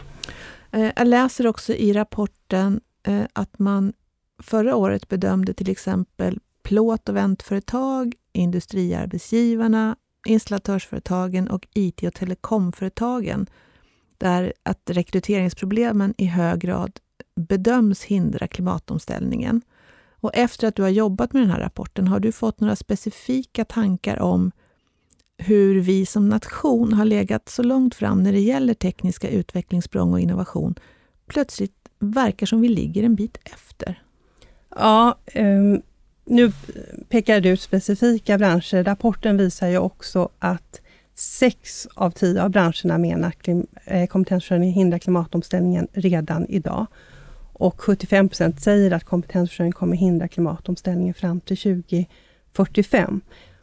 eh, 0.72 0.90
jag 0.96 1.06
läser 1.06 1.46
också 1.46 1.72
i 1.72 1.92
rapporten 1.92 2.80
eh, 3.02 3.22
att 3.32 3.58
man 3.58 3.92
förra 4.42 4.76
året 4.76 5.08
bedömde 5.08 5.54
till 5.54 5.70
exempel 5.70 6.40
plåt 6.66 7.08
och 7.08 7.16
väntföretag, 7.16 8.14
industriarbetsgivarna, 8.32 9.96
installatörsföretagen 10.26 11.48
och 11.48 11.66
IT 11.74 12.02
och 12.02 12.14
telekomföretagen 12.14 13.46
där 14.18 14.52
att 14.62 14.90
rekryteringsproblemen 14.90 16.14
i 16.18 16.26
hög 16.26 16.60
grad 16.60 17.00
bedöms 17.36 18.02
hindra 18.02 18.46
klimatomställningen. 18.46 19.62
Och 20.20 20.30
efter 20.34 20.68
att 20.68 20.74
du 20.74 20.82
har 20.82 20.88
jobbat 20.88 21.32
med 21.32 21.42
den 21.42 21.50
här 21.50 21.60
rapporten, 21.60 22.08
har 22.08 22.20
du 22.20 22.32
fått 22.32 22.60
några 22.60 22.76
specifika 22.76 23.64
tankar 23.64 24.18
om 24.18 24.52
hur 25.38 25.80
vi 25.80 26.06
som 26.06 26.28
nation 26.28 26.92
har 26.92 27.04
legat 27.04 27.48
så 27.48 27.62
långt 27.62 27.94
fram 27.94 28.22
när 28.22 28.32
det 28.32 28.40
gäller 28.40 28.74
tekniska 28.74 29.28
utvecklingssprång 29.28 30.12
och 30.12 30.20
innovation, 30.20 30.74
plötsligt 31.26 31.88
verkar 31.98 32.46
som 32.46 32.60
vi 32.60 32.68
ligger 32.68 33.02
en 33.02 33.14
bit 33.14 33.38
efter? 33.44 34.02
Ja, 34.68 35.18
um, 35.34 35.82
nu 36.26 36.52
pekar 37.08 37.40
du 37.40 37.48
ut 37.48 37.60
specifika 37.60 38.38
branscher. 38.38 38.84
Rapporten 38.84 39.36
visar 39.36 39.68
ju 39.68 39.78
också 39.78 40.28
att 40.38 40.80
Sex 41.18 41.88
av 41.94 42.10
tio 42.10 42.42
av 42.42 42.50
branscherna 42.50 42.98
menar 42.98 43.28
att 43.28 43.48
eh, 43.84 44.06
kompetensförsörjning 44.06 44.72
hindrar 44.72 44.98
klimatomställningen 44.98 45.88
redan 45.92 46.46
idag. 46.48 46.86
Och 47.52 47.80
75% 47.80 48.56
säger 48.56 48.90
att 48.90 49.04
kompetensförsörjning 49.04 49.72
kommer 49.72 49.96
hindra 49.96 50.28
klimatomställningen 50.28 51.14
fram 51.14 51.40
till 51.40 51.56
2045. 51.56 53.20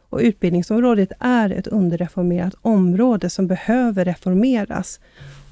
Och 0.08 0.18
utbildningsområdet 0.18 1.12
är 1.20 1.50
ett 1.50 1.66
underreformerat 1.66 2.54
område 2.62 3.30
som 3.30 3.46
behöver 3.46 4.04
reformeras. 4.04 5.00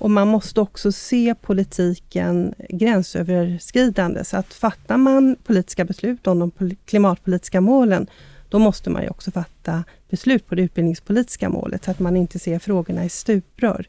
Och 0.03 0.11
man 0.11 0.29
måste 0.29 0.61
också 0.61 0.93
se 0.93 1.35
politiken 1.35 2.55
gränsöverskridande. 2.69 4.25
Så 4.25 4.37
att 4.37 4.55
fattar 4.55 4.97
man 4.97 5.37
politiska 5.45 5.85
beslut 5.85 6.27
om 6.27 6.39
de 6.39 6.77
klimatpolitiska 6.85 7.61
målen, 7.61 8.07
då 8.49 8.59
måste 8.59 8.91
man 8.91 9.03
ju 9.03 9.09
också 9.09 9.31
fatta 9.31 9.85
beslut 10.11 10.47
på 10.47 10.55
det 10.55 10.63
utbildningspolitiska 10.63 11.49
målet, 11.49 11.85
så 11.85 11.91
att 11.91 11.99
man 11.99 12.17
inte 12.17 12.39
ser 12.39 12.59
frågorna 12.59 13.05
i 13.05 13.09
stuprör. 13.09 13.89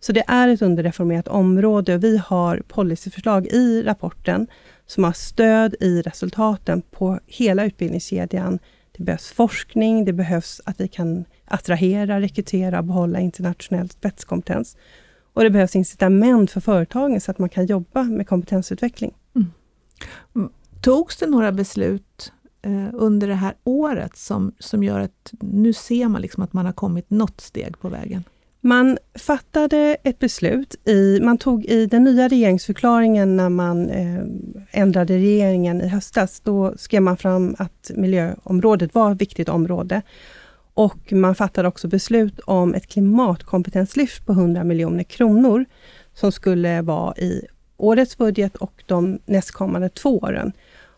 Så 0.00 0.12
det 0.12 0.24
är 0.26 0.48
ett 0.48 0.62
underreformerat 0.62 1.28
område 1.28 1.94
och 1.94 2.04
vi 2.04 2.18
har 2.18 2.62
policyförslag 2.68 3.46
i 3.46 3.82
rapporten 3.82 4.46
som 4.86 5.04
har 5.04 5.12
stöd 5.12 5.74
i 5.80 6.02
resultaten 6.02 6.82
på 6.90 7.20
hela 7.26 7.64
utbildningskedjan. 7.64 8.58
Det 8.96 9.04
behövs 9.04 9.32
forskning, 9.32 10.04
det 10.04 10.12
behövs 10.12 10.60
att 10.64 10.80
vi 10.80 10.88
kan 10.88 11.24
attrahera, 11.44 12.20
rekrytera 12.20 12.78
och 12.78 12.84
behålla 12.84 13.20
internationell 13.20 13.90
spetskompetens. 13.90 14.76
Och 15.32 15.42
det 15.42 15.50
behövs 15.50 15.76
incitament 15.76 16.50
för 16.50 16.60
företagen 16.60 17.20
så 17.20 17.30
att 17.30 17.38
man 17.38 17.48
kan 17.48 17.66
jobba 17.66 18.02
med 18.02 18.28
kompetensutveckling. 18.28 19.14
Mm. 19.36 20.50
Togs 20.80 21.16
det 21.16 21.26
några 21.26 21.52
beslut 21.52 22.32
eh, 22.62 22.88
under 22.92 23.28
det 23.28 23.34
här 23.34 23.54
året 23.64 24.16
som, 24.16 24.52
som 24.58 24.84
gör 24.84 25.00
att 25.00 25.32
nu 25.40 25.72
ser 25.72 26.08
man 26.08 26.22
liksom 26.22 26.42
att 26.42 26.52
man 26.52 26.66
har 26.66 26.72
kommit 26.72 27.10
något 27.10 27.40
steg 27.40 27.78
på 27.78 27.88
vägen? 27.88 28.24
Man 28.60 28.98
fattade 29.14 29.96
ett 30.02 30.18
beslut, 30.18 30.88
i, 30.88 31.20
man 31.22 31.38
tog 31.38 31.64
i 31.64 31.86
den 31.86 32.04
nya 32.04 32.28
regeringsförklaringen 32.28 33.36
när 33.36 33.48
man 33.48 33.90
eh, 33.90 34.22
ändrade 34.70 35.14
regeringen 35.14 35.80
i 35.80 35.88
höstas, 35.88 36.40
då 36.40 36.74
skrev 36.76 37.02
man 37.02 37.16
fram 37.16 37.54
att 37.58 37.90
miljöområdet 37.96 38.94
var 38.94 39.12
ett 39.12 39.20
viktigt 39.20 39.48
område. 39.48 40.02
Och 40.78 41.12
man 41.12 41.34
fattade 41.34 41.68
också 41.68 41.88
beslut 41.88 42.40
om 42.40 42.74
ett 42.74 42.86
klimatkompetenslyft 42.86 44.26
på 44.26 44.32
100 44.32 44.64
miljoner 44.64 45.02
kronor, 45.02 45.64
som 46.14 46.32
skulle 46.32 46.82
vara 46.82 47.16
i 47.16 47.46
årets 47.76 48.18
budget 48.18 48.56
och 48.56 48.84
de 48.86 49.18
nästkommande 49.26 49.88
två 49.88 50.18
åren. 50.18 50.52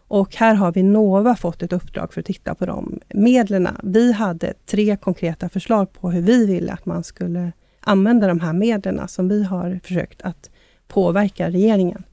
Och 0.09 0.37
här 0.37 0.55
har 0.55 0.73
Vinnova 0.73 1.37
fått 1.37 1.63
ett 1.63 1.73
uppdrag 1.73 2.13
för 2.13 2.21
att 2.21 2.27
titta 2.27 2.55
på 2.55 2.67
de 2.67 3.01
medlen. 3.09 3.69
Vi 3.83 4.13
hade 4.13 4.55
tre 4.67 4.97
konkreta 4.97 5.49
förslag 5.49 5.93
på 5.93 6.11
hur 6.11 6.23
vi 6.23 6.47
ville 6.47 6.73
att 6.73 6.87
man 6.87 7.05
skulle 7.05 7.53
använda 7.81 8.29
de 8.29 8.41
här 8.41 8.53
medlen 8.53 9.09
som 9.09 9.29
vi 9.29 9.45
har 9.45 9.81
försökt 9.85 10.23
att 10.23 10.51
påverka 10.89 11.51
regeringen. 11.51 12.05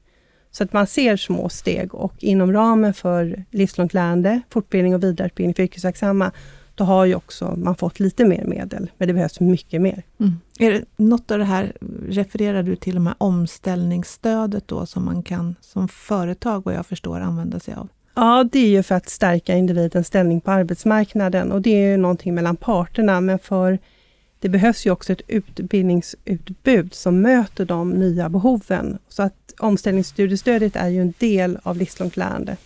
Så 0.50 0.64
att 0.64 0.72
man 0.72 0.86
ser 0.86 1.16
små 1.16 1.48
steg 1.48 1.94
och 1.94 2.14
inom 2.18 2.52
ramen 2.52 2.94
för 2.94 3.44
livslångt 3.50 3.94
lärande, 3.94 4.40
fortbildning 4.50 4.94
och 4.94 5.02
vidareutbildning 5.02 5.54
för 5.54 5.62
yrkesverksamma, 5.62 6.32
då 6.78 6.84
har 6.84 7.04
ju 7.04 7.14
också 7.14 7.54
man 7.56 7.76
fått 7.76 8.00
lite 8.00 8.24
mer 8.24 8.44
medel, 8.44 8.90
men 8.98 9.08
det 9.08 9.14
behövs 9.14 9.40
mycket 9.40 9.80
mer. 9.80 10.02
Mm. 10.20 10.32
Är 10.58 10.72
det 10.72 10.84
något 10.96 11.30
av 11.30 11.38
det 11.38 11.44
här, 11.44 11.72
refererar 12.08 12.62
du 12.62 12.76
till 12.76 12.94
de 12.94 13.06
här 13.06 13.16
omställningsstödet 13.18 14.68
då 14.68 14.86
som 14.86 15.04
man 15.04 15.22
kan 15.22 15.54
som 15.60 15.88
företag, 15.88 16.64
vad 16.64 16.74
jag 16.74 16.86
förstår, 16.86 17.20
använda 17.20 17.60
sig 17.60 17.74
av? 17.74 17.88
Ja, 18.14 18.48
det 18.52 18.58
är 18.58 18.68
ju 18.68 18.82
för 18.82 18.94
att 18.94 19.08
stärka 19.08 19.56
individens 19.56 20.06
ställning 20.06 20.40
på 20.40 20.50
arbetsmarknaden 20.50 21.52
och 21.52 21.62
det 21.62 21.70
är 21.70 21.90
ju 21.90 21.96
någonting 21.96 22.34
mellan 22.34 22.56
parterna, 22.56 23.20
men 23.20 23.38
för 23.38 23.78
det 24.40 24.48
behövs 24.48 24.86
ju 24.86 24.90
också 24.90 25.12
ett 25.12 25.22
utbildningsutbud 25.26 26.94
som 26.94 27.20
möter 27.20 27.64
de 27.64 27.90
nya 27.90 28.28
behoven. 28.28 28.98
Så 29.08 29.22
att 29.22 29.54
omställningsstudiestödet 29.58 30.76
är 30.76 30.88
ju 30.88 31.00
en 31.00 31.14
del 31.18 31.58
av 31.62 31.76
livslångt 31.76 32.16
lärande. 32.16 32.56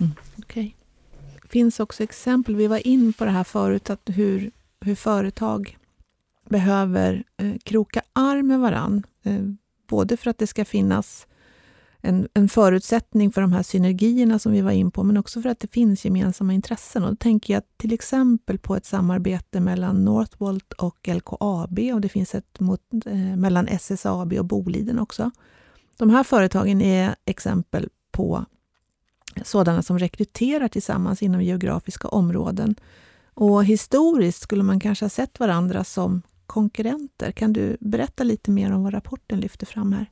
Mm, 0.00 0.12
okay. 0.38 0.72
Det 1.46 1.52
finns 1.52 1.80
också 1.80 2.02
exempel, 2.02 2.56
vi 2.56 2.66
var 2.66 2.86
in 2.86 3.12
på 3.12 3.24
det 3.24 3.30
här 3.30 3.44
förut, 3.44 3.90
att 3.90 4.02
hur, 4.04 4.50
hur 4.80 4.94
företag 4.94 5.78
behöver 6.48 7.24
eh, 7.36 7.54
kroka 7.64 8.02
arm 8.12 8.46
med 8.46 8.60
varann. 8.60 9.02
Eh, 9.22 9.42
både 9.88 10.16
för 10.16 10.30
att 10.30 10.38
det 10.38 10.46
ska 10.46 10.64
finnas 10.64 11.26
en, 12.00 12.28
en 12.34 12.48
förutsättning 12.48 13.32
för 13.32 13.40
de 13.40 13.52
här 13.52 13.62
synergierna 13.62 14.38
som 14.38 14.52
vi 14.52 14.60
var 14.60 14.70
in 14.70 14.90
på, 14.90 15.02
men 15.02 15.16
också 15.16 15.42
för 15.42 15.48
att 15.48 15.60
det 15.60 15.72
finns 15.72 16.04
gemensamma 16.04 16.52
intressen. 16.52 17.04
Och 17.04 17.10
då 17.10 17.16
tänker 17.16 17.54
jag 17.54 17.62
till 17.76 17.92
exempel 17.92 18.58
på 18.58 18.76
ett 18.76 18.86
samarbete 18.86 19.60
mellan 19.60 20.04
Northvolt 20.04 20.72
och 20.72 21.08
LKAB 21.08 21.78
och 21.94 22.00
det 22.00 22.08
finns 22.08 22.34
ett 22.34 22.60
mot, 22.60 22.80
eh, 23.06 23.36
mellan 23.36 23.68
SSAB 23.68 24.32
och 24.32 24.44
Boliden 24.44 24.98
också. 24.98 25.30
De 25.98 26.10
här 26.10 26.24
företagen 26.24 26.80
är 26.80 27.14
exempel 27.24 27.88
på 28.10 28.44
sådana 29.44 29.82
som 29.82 29.98
rekryterar 29.98 30.68
tillsammans 30.68 31.22
inom 31.22 31.42
geografiska 31.42 32.08
områden. 32.08 32.74
Och 33.34 33.64
historiskt 33.64 34.42
skulle 34.42 34.62
man 34.62 34.80
kanske 34.80 35.04
ha 35.04 35.10
sett 35.10 35.40
varandra 35.40 35.84
som 35.84 36.22
konkurrenter. 36.46 37.32
Kan 37.32 37.52
du 37.52 37.76
berätta 37.80 38.24
lite 38.24 38.50
mer 38.50 38.72
om 38.72 38.84
vad 38.84 38.94
rapporten 38.94 39.40
lyfter 39.40 39.66
fram 39.66 39.92
här? 39.92 40.06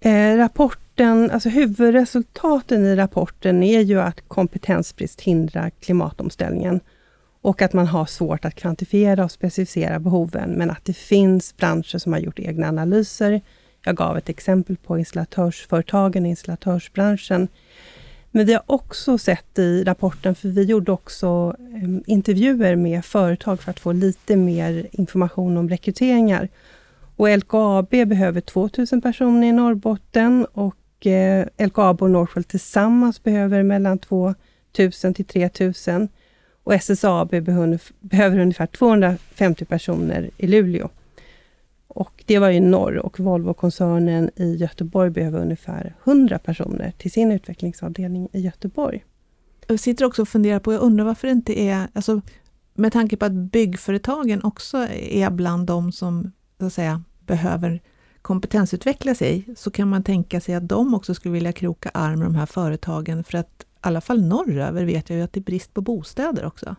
Eh, 0.00 0.36
rapporten, 0.36 1.30
alltså 1.30 1.48
huvudresultaten 1.48 2.84
i 2.84 2.96
rapporten 2.96 3.62
är 3.62 3.80
ju 3.80 4.00
att 4.00 4.28
kompetensbrist 4.28 5.20
hindrar 5.20 5.70
klimatomställningen 5.70 6.80
och 7.42 7.62
att 7.62 7.72
man 7.72 7.86
har 7.86 8.06
svårt 8.06 8.44
att 8.44 8.54
kvantifiera 8.54 9.24
och 9.24 9.30
specificera 9.30 9.98
behoven, 9.98 10.50
men 10.50 10.70
att 10.70 10.84
det 10.84 10.96
finns 10.96 11.56
branscher 11.56 11.98
som 11.98 12.12
har 12.12 12.20
gjort 12.20 12.38
egna 12.38 12.68
analyser. 12.68 13.40
Jag 13.84 13.96
gav 13.96 14.18
ett 14.18 14.28
exempel 14.28 14.76
på 14.76 14.98
installatörsföretagen, 14.98 16.26
installatörsbranschen. 16.26 17.48
Men 18.34 18.46
vi 18.46 18.52
har 18.52 18.62
också 18.66 19.18
sett 19.18 19.58
i 19.58 19.84
rapporten, 19.84 20.34
för 20.34 20.48
vi 20.48 20.62
gjorde 20.62 20.92
också 20.92 21.56
ehm, 21.74 22.02
intervjuer 22.06 22.76
med 22.76 23.04
företag 23.04 23.60
för 23.60 23.70
att 23.70 23.80
få 23.80 23.92
lite 23.92 24.36
mer 24.36 24.86
information 24.90 25.56
om 25.56 25.68
rekryteringar. 25.68 26.48
Och 27.16 27.38
LKAB 27.38 27.90
behöver 27.90 28.40
2000 28.40 29.00
personer 29.00 29.48
i 29.48 29.52
Norrbotten 29.52 30.46
och 30.52 31.06
eh, 31.06 31.46
LKAB 31.58 32.02
och 32.02 32.10
Northvolt 32.10 32.48
tillsammans 32.48 33.22
behöver 33.22 33.62
mellan 33.62 33.98
2000 33.98 35.14
till 35.14 35.24
3000 35.24 36.08
och 36.64 36.74
SSAB 36.74 37.30
behöver, 37.30 37.80
behöver 38.00 38.38
ungefär 38.38 38.66
250 38.66 39.64
personer 39.64 40.30
i 40.36 40.46
Luleå. 40.46 40.88
Och 41.94 42.24
det 42.26 42.38
var 42.38 42.50
i 42.50 42.60
norr 42.60 42.96
och 42.98 43.20
Volvo-koncernen 43.20 44.30
i 44.36 44.56
Göteborg 44.56 45.10
behöver 45.10 45.40
ungefär 45.40 45.96
100 46.04 46.38
personer 46.38 46.92
till 46.98 47.10
sin 47.10 47.32
utvecklingsavdelning 47.32 48.28
i 48.32 48.40
Göteborg. 48.40 49.04
Jag 49.66 49.80
sitter 49.80 50.04
också 50.04 50.22
och 50.22 50.28
funderar 50.28 50.58
på, 50.58 50.72
jag 50.72 50.82
undrar 50.82 51.04
varför 51.04 51.28
det 51.28 51.32
inte 51.32 51.60
är, 51.60 51.88
alltså, 51.92 52.20
med 52.74 52.92
tanke 52.92 53.16
på 53.16 53.24
att 53.24 53.32
byggföretagen 53.32 54.42
också 54.42 54.78
är 54.92 55.30
bland 55.30 55.66
de 55.66 55.92
som 55.92 56.32
så 56.58 56.66
att 56.66 56.72
säga, 56.72 57.02
behöver 57.26 57.80
kompetensutveckla 58.22 59.14
sig, 59.14 59.44
så 59.56 59.70
kan 59.70 59.88
man 59.88 60.02
tänka 60.02 60.40
sig 60.40 60.54
att 60.54 60.68
de 60.68 60.94
också 60.94 61.14
skulle 61.14 61.32
vilja 61.32 61.52
kroka 61.52 61.90
arm 61.94 62.18
med 62.18 62.28
de 62.28 62.34
här 62.34 62.46
företagen, 62.46 63.24
för 63.24 63.38
att 63.38 63.62
i 63.62 63.64
alla 63.80 64.00
fall 64.00 64.22
norröver 64.22 64.84
vet 64.84 65.10
jag 65.10 65.16
ju 65.16 65.24
att 65.24 65.32
det 65.32 65.40
är 65.40 65.44
brist 65.44 65.74
på 65.74 65.80
bostäder 65.80 66.44
också. 66.44 66.76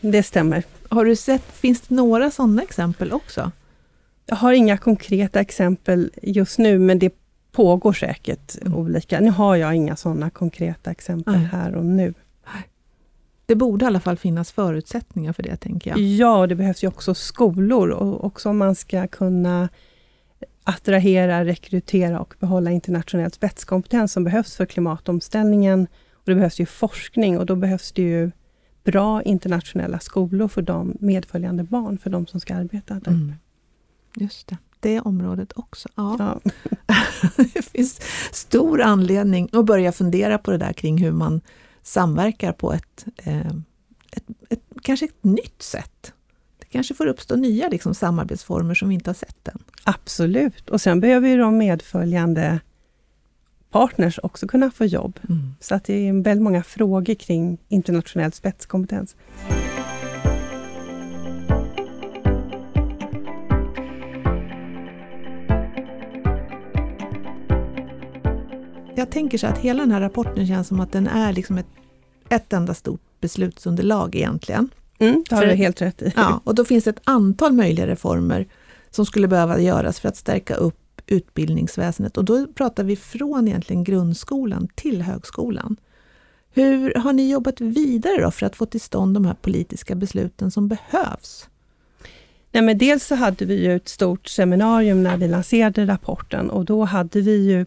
Det 0.00 0.22
stämmer. 0.22 0.64
Har 0.88 1.04
du 1.04 1.16
sett, 1.16 1.42
finns 1.42 1.80
det 1.80 1.94
några 1.94 2.30
sådana 2.30 2.62
exempel 2.62 3.12
också? 3.12 3.52
Jag 4.26 4.36
har 4.36 4.52
inga 4.52 4.76
konkreta 4.76 5.40
exempel 5.40 6.10
just 6.22 6.58
nu, 6.58 6.78
men 6.78 6.98
det 6.98 7.14
pågår 7.52 7.92
säkert 7.92 8.62
mm. 8.62 8.74
olika. 8.74 9.20
Nu 9.20 9.30
har 9.30 9.56
jag 9.56 9.74
inga 9.74 9.96
sådana 9.96 10.30
konkreta 10.30 10.90
exempel 10.90 11.34
Nej. 11.34 11.44
här 11.44 11.74
och 11.74 11.84
nu. 11.84 12.14
Det 13.46 13.54
borde 13.54 13.84
i 13.84 13.86
alla 13.86 14.00
fall 14.00 14.16
finnas 14.16 14.52
förutsättningar 14.52 15.32
för 15.32 15.42
det, 15.42 15.56
tänker 15.56 15.90
jag. 15.90 15.98
Ja, 15.98 16.46
det 16.46 16.54
behövs 16.54 16.84
ju 16.84 16.88
också 16.88 17.14
skolor 17.14 17.88
och 17.88 18.24
också 18.24 18.48
om 18.48 18.58
man 18.58 18.74
ska 18.74 19.06
kunna 19.06 19.68
attrahera, 20.64 21.44
rekrytera 21.44 22.20
och 22.20 22.34
behålla 22.40 22.70
internationell 22.70 23.32
spetskompetens 23.32 24.12
som 24.12 24.24
behövs 24.24 24.56
för 24.56 24.66
klimatomställningen. 24.66 25.86
Och 26.12 26.22
Det 26.24 26.34
behövs 26.34 26.60
ju 26.60 26.66
forskning 26.66 27.38
och 27.38 27.46
då 27.46 27.56
behövs 27.56 27.92
det 27.92 28.02
ju 28.02 28.30
bra 28.84 29.22
internationella 29.22 29.98
skolor 29.98 30.48
för 30.48 30.62
de 30.62 30.96
medföljande 31.00 31.62
barn, 31.62 31.98
för 31.98 32.10
de 32.10 32.26
som 32.26 32.40
ska 32.40 32.54
arbeta 32.54 32.94
där 32.94 33.10
mm. 33.10 33.32
Just 34.16 34.46
det, 34.46 34.56
det 34.80 35.00
området 35.00 35.52
också. 35.56 35.88
Ja. 35.94 36.16
ja. 36.18 36.50
det 37.36 37.62
finns 37.62 38.00
stor 38.32 38.82
anledning 38.82 39.48
att 39.52 39.64
börja 39.64 39.92
fundera 39.92 40.38
på 40.38 40.50
det 40.50 40.58
där 40.58 40.72
kring 40.72 40.98
hur 40.98 41.12
man 41.12 41.40
samverkar 41.82 42.52
på 42.52 42.72
ett, 42.72 43.06
eh, 43.16 43.46
ett, 44.10 44.24
ett, 44.50 44.62
kanske 44.82 45.06
ett 45.06 45.24
nytt 45.24 45.62
sätt. 45.62 46.12
Det 46.58 46.66
kanske 46.66 46.94
får 46.94 47.06
uppstå 47.06 47.36
nya 47.36 47.68
liksom, 47.68 47.94
samarbetsformer 47.94 48.74
som 48.74 48.88
vi 48.88 48.94
inte 48.94 49.10
har 49.10 49.14
sett 49.14 49.48
än. 49.48 49.58
Absolut, 49.84 50.70
och 50.70 50.80
sen 50.80 51.00
behöver 51.00 51.28
ju 51.28 51.36
de 51.36 51.58
medföljande 51.58 52.60
partners 53.70 54.18
också 54.22 54.46
kunna 54.46 54.70
få 54.70 54.84
jobb. 54.84 55.20
Mm. 55.28 55.54
Så 55.60 55.74
att 55.74 55.84
det 55.84 56.08
är 56.08 56.22
väldigt 56.22 56.42
många 56.42 56.62
frågor 56.62 57.14
kring 57.14 57.58
internationell 57.68 58.32
spetskompetens. 58.32 59.16
Jag 68.96 69.10
tänker 69.10 69.38
så 69.38 69.46
att 69.46 69.58
hela 69.58 69.82
den 69.82 69.90
här 69.90 70.00
rapporten 70.00 70.46
känns 70.46 70.68
som 70.68 70.80
att 70.80 70.92
den 70.92 71.06
är 71.06 71.32
liksom 71.32 71.58
ett, 71.58 71.66
ett 72.28 72.52
enda 72.52 72.74
stort 72.74 73.00
beslutsunderlag 73.20 74.14
egentligen. 74.14 74.68
Mm, 74.98 75.24
det 75.28 75.34
har 75.34 75.46
du 75.46 75.52
helt 75.52 75.82
rätt 75.82 76.02
i. 76.02 76.12
Ja, 76.16 76.40
och 76.44 76.54
då 76.54 76.64
finns 76.64 76.84
det 76.84 76.90
ett 76.90 77.00
antal 77.04 77.52
möjliga 77.52 77.86
reformer 77.86 78.46
som 78.90 79.06
skulle 79.06 79.28
behöva 79.28 79.60
göras 79.60 80.00
för 80.00 80.08
att 80.08 80.16
stärka 80.16 80.54
upp 80.54 81.00
utbildningsväsendet. 81.06 82.16
Och 82.16 82.24
då 82.24 82.46
pratar 82.46 82.84
vi 82.84 82.96
från 82.96 83.48
egentligen 83.48 83.84
grundskolan 83.84 84.68
till 84.74 85.02
högskolan. 85.02 85.76
Hur 86.54 86.94
har 86.94 87.12
ni 87.12 87.30
jobbat 87.30 87.60
vidare 87.60 88.22
då 88.22 88.30
för 88.30 88.46
att 88.46 88.56
få 88.56 88.66
till 88.66 88.80
stånd 88.80 89.14
de 89.14 89.24
här 89.24 89.34
politiska 89.34 89.94
besluten 89.94 90.50
som 90.50 90.68
behövs? 90.68 91.48
Nej, 92.52 92.62
men 92.62 92.78
dels 92.78 93.06
så 93.06 93.14
hade 93.14 93.44
vi 93.44 93.64
ju 93.64 93.76
ett 93.76 93.88
stort 93.88 94.28
seminarium 94.28 95.02
när 95.02 95.16
vi 95.16 95.28
lanserade 95.28 95.86
rapporten 95.86 96.50
och 96.50 96.64
då 96.64 96.84
hade 96.84 97.20
vi 97.20 97.36
ju 97.36 97.64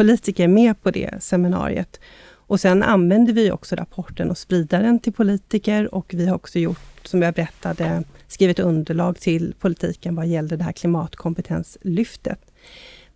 politiker 0.00 0.48
med 0.48 0.82
på 0.82 0.90
det 0.90 1.10
seminariet. 1.20 2.00
Och 2.32 2.60
sen 2.60 2.82
använder 2.82 3.32
vi 3.32 3.50
också 3.50 3.76
rapporten 3.76 4.30
och 4.30 4.38
sprider 4.38 4.82
den 4.82 4.98
till 4.98 5.12
politiker 5.12 5.94
och 5.94 6.14
vi 6.14 6.26
har 6.26 6.34
också 6.34 6.58
gjort, 6.58 7.06
som 7.06 7.22
jag 7.22 7.34
berättade, 7.34 8.04
skrivit 8.28 8.58
underlag 8.58 9.20
till 9.20 9.54
politiken 9.58 10.16
vad 10.16 10.26
gäller 10.26 10.56
det 10.56 10.64
här 10.64 10.72
klimatkompetenslyftet. 10.72 12.40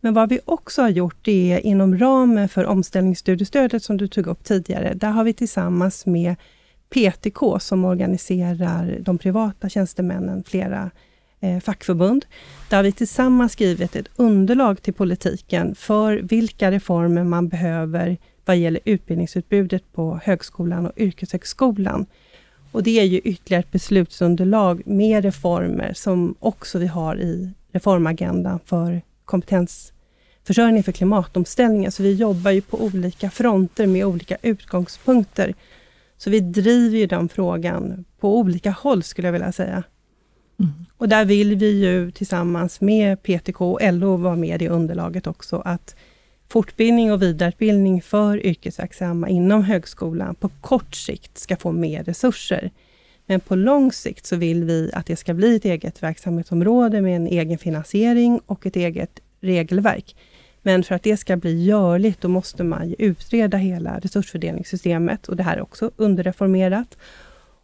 Men 0.01 0.15
vad 0.15 0.29
vi 0.29 0.41
också 0.45 0.83
har 0.83 0.89
gjort 0.89 1.29
är 1.29 1.59
inom 1.59 1.99
ramen 1.99 2.49
för 2.49 2.65
omställningsstudiestödet 2.65 3.83
som 3.83 3.97
du 3.97 4.09
tog 4.09 4.27
upp 4.27 4.45
tidigare, 4.45 4.95
där 4.95 5.11
har 5.11 5.25
vi 5.25 5.33
tillsammans 5.33 6.07
med 6.07 6.35
PTK 6.91 7.61
som 7.61 7.85
organiserar 7.85 8.99
de 9.01 9.19
privata 9.19 9.69
tjänstemännen, 9.69 10.45
flera 10.47 10.91
Eh, 11.45 11.61
fackförbund. 11.61 12.27
Där 12.69 12.83
vi 12.83 12.93
tillsammans 12.93 13.53
skrivit 13.53 13.97
ett 13.97 14.09
underlag 14.17 14.83
till 14.83 14.95
politiken 14.95 15.75
för 15.75 16.17
vilka 16.17 16.71
reformer 16.71 17.25
man 17.25 17.49
behöver 17.49 18.19
vad 18.45 18.57
gäller 18.57 18.81
utbildningsutbudet 18.85 19.93
på 19.93 20.21
högskolan 20.25 20.87
och 20.87 20.93
yrkeshögskolan. 20.97 22.07
Och 22.73 22.83
det 22.83 23.01
är 23.01 23.05
ju 23.05 23.19
ytterligare 23.19 23.61
ett 23.61 23.73
beslutsunderlag 23.73 24.83
med 24.87 25.25
reformer 25.25 25.93
som 25.95 26.35
också 26.39 26.79
vi 26.79 26.87
har 26.87 27.17
i 27.17 27.51
reformagendan 27.73 28.61
för 28.65 29.03
kompetensförsörjning 29.25 30.83
för 30.83 30.93
klimatomställningen. 30.93 31.93
Så 31.93 32.03
vi 32.03 32.15
jobbar 32.15 32.51
ju 32.51 32.61
på 32.61 32.85
olika 32.85 33.31
fronter 33.31 33.87
med 33.87 34.05
olika 34.05 34.37
utgångspunkter. 34.43 35.55
Så 36.17 36.31
vi 36.31 36.41
driver 36.41 36.99
ju 36.99 37.07
den 37.07 37.29
frågan 37.29 38.05
på 38.21 38.39
olika 38.39 38.71
håll, 38.71 39.03
skulle 39.03 39.29
jag 39.29 39.33
vilja 39.33 39.53
säga. 39.53 39.85
Mm. 40.59 40.73
Och 40.97 41.09
där 41.09 41.25
vill 41.25 41.57
vi 41.57 41.85
ju 41.85 42.11
tillsammans 42.11 42.81
med 42.81 43.23
PTK 43.23 43.61
och 43.61 43.93
LO 43.93 44.17
vara 44.17 44.37
med 44.37 44.63
i 44.63 44.69
underlaget 44.69 45.27
också, 45.27 45.63
att 45.65 45.97
fortbildning 46.49 47.13
och 47.13 47.23
vidareutbildning 47.23 48.03
för 48.03 48.47
yrkesverksamma 48.47 49.29
inom 49.29 49.63
högskolan 49.63 50.35
på 50.35 50.49
kort 50.61 50.95
sikt 50.95 51.39
ska 51.39 51.57
få 51.57 51.73
mer 51.73 52.05
resurser. 52.05 52.71
Men 53.27 53.41
på 53.41 53.57
lång 53.57 53.93
sikt 53.93 54.27
så 54.27 54.37
vill 54.37 54.65
vi 54.65 54.91
att 54.95 55.07
det 55.07 55.17
ska 55.17 55.35
bli 55.35 55.57
ett 55.57 55.65
eget 55.65 56.03
verksamhetsområde 56.03 57.01
med 57.01 57.17
en 57.17 57.27
egen 57.27 57.59
finansiering 57.59 58.41
och 58.47 58.67
ett 58.67 58.77
eget 58.77 59.21
regelverk. 59.41 60.17
Men 60.63 60.83
för 60.83 60.95
att 60.95 61.03
det 61.03 61.17
ska 61.17 61.37
bli 61.37 61.65
görligt, 61.65 62.21
då 62.21 62.29
måste 62.29 62.65
man 62.65 62.95
utreda 62.99 63.57
hela 63.57 63.99
resursfördelningssystemet 63.99 65.29
och 65.29 65.37
det 65.37 65.43
här 65.43 65.57
är 65.57 65.63
också 65.63 65.91
underreformerat. 65.97 66.99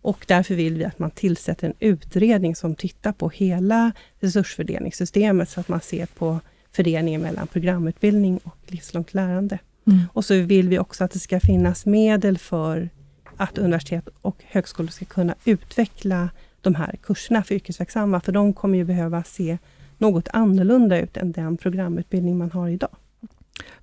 Och 0.02 0.24
därför 0.28 0.54
vill 0.54 0.78
vi 0.78 0.84
att 0.84 0.98
man 0.98 1.10
tillsätter 1.10 1.66
en 1.66 1.74
utredning 1.80 2.56
som 2.56 2.74
tittar 2.74 3.12
på 3.12 3.28
hela 3.28 3.92
resursfördelningssystemet, 4.20 5.48
så 5.48 5.60
att 5.60 5.68
man 5.68 5.80
ser 5.80 6.06
på 6.06 6.40
fördelningen 6.72 7.20
mellan 7.20 7.46
programutbildning 7.46 8.40
och 8.44 8.56
livslångt 8.66 9.14
lärande. 9.14 9.58
Mm. 9.86 10.00
Och 10.12 10.24
så 10.24 10.40
vill 10.40 10.68
vi 10.68 10.78
också 10.78 11.04
att 11.04 11.10
det 11.10 11.18
ska 11.18 11.40
finnas 11.40 11.86
medel 11.86 12.38
för 12.38 12.90
att 13.36 13.58
universitet 13.58 14.08
och 14.22 14.36
högskolor 14.46 14.90
ska 14.90 15.04
kunna 15.04 15.34
utveckla 15.44 16.30
de 16.60 16.74
här 16.74 16.96
kurserna 17.02 17.42
för 17.42 17.54
yrkesverksamma, 17.54 18.20
för 18.20 18.32
de 18.32 18.52
kommer 18.52 18.78
ju 18.78 18.84
behöva 18.84 19.24
se 19.24 19.58
något 19.98 20.28
annorlunda 20.32 21.00
ut 21.00 21.16
än 21.16 21.32
den 21.32 21.56
programutbildning 21.56 22.38
man 22.38 22.50
har 22.50 22.68
idag. 22.68 22.96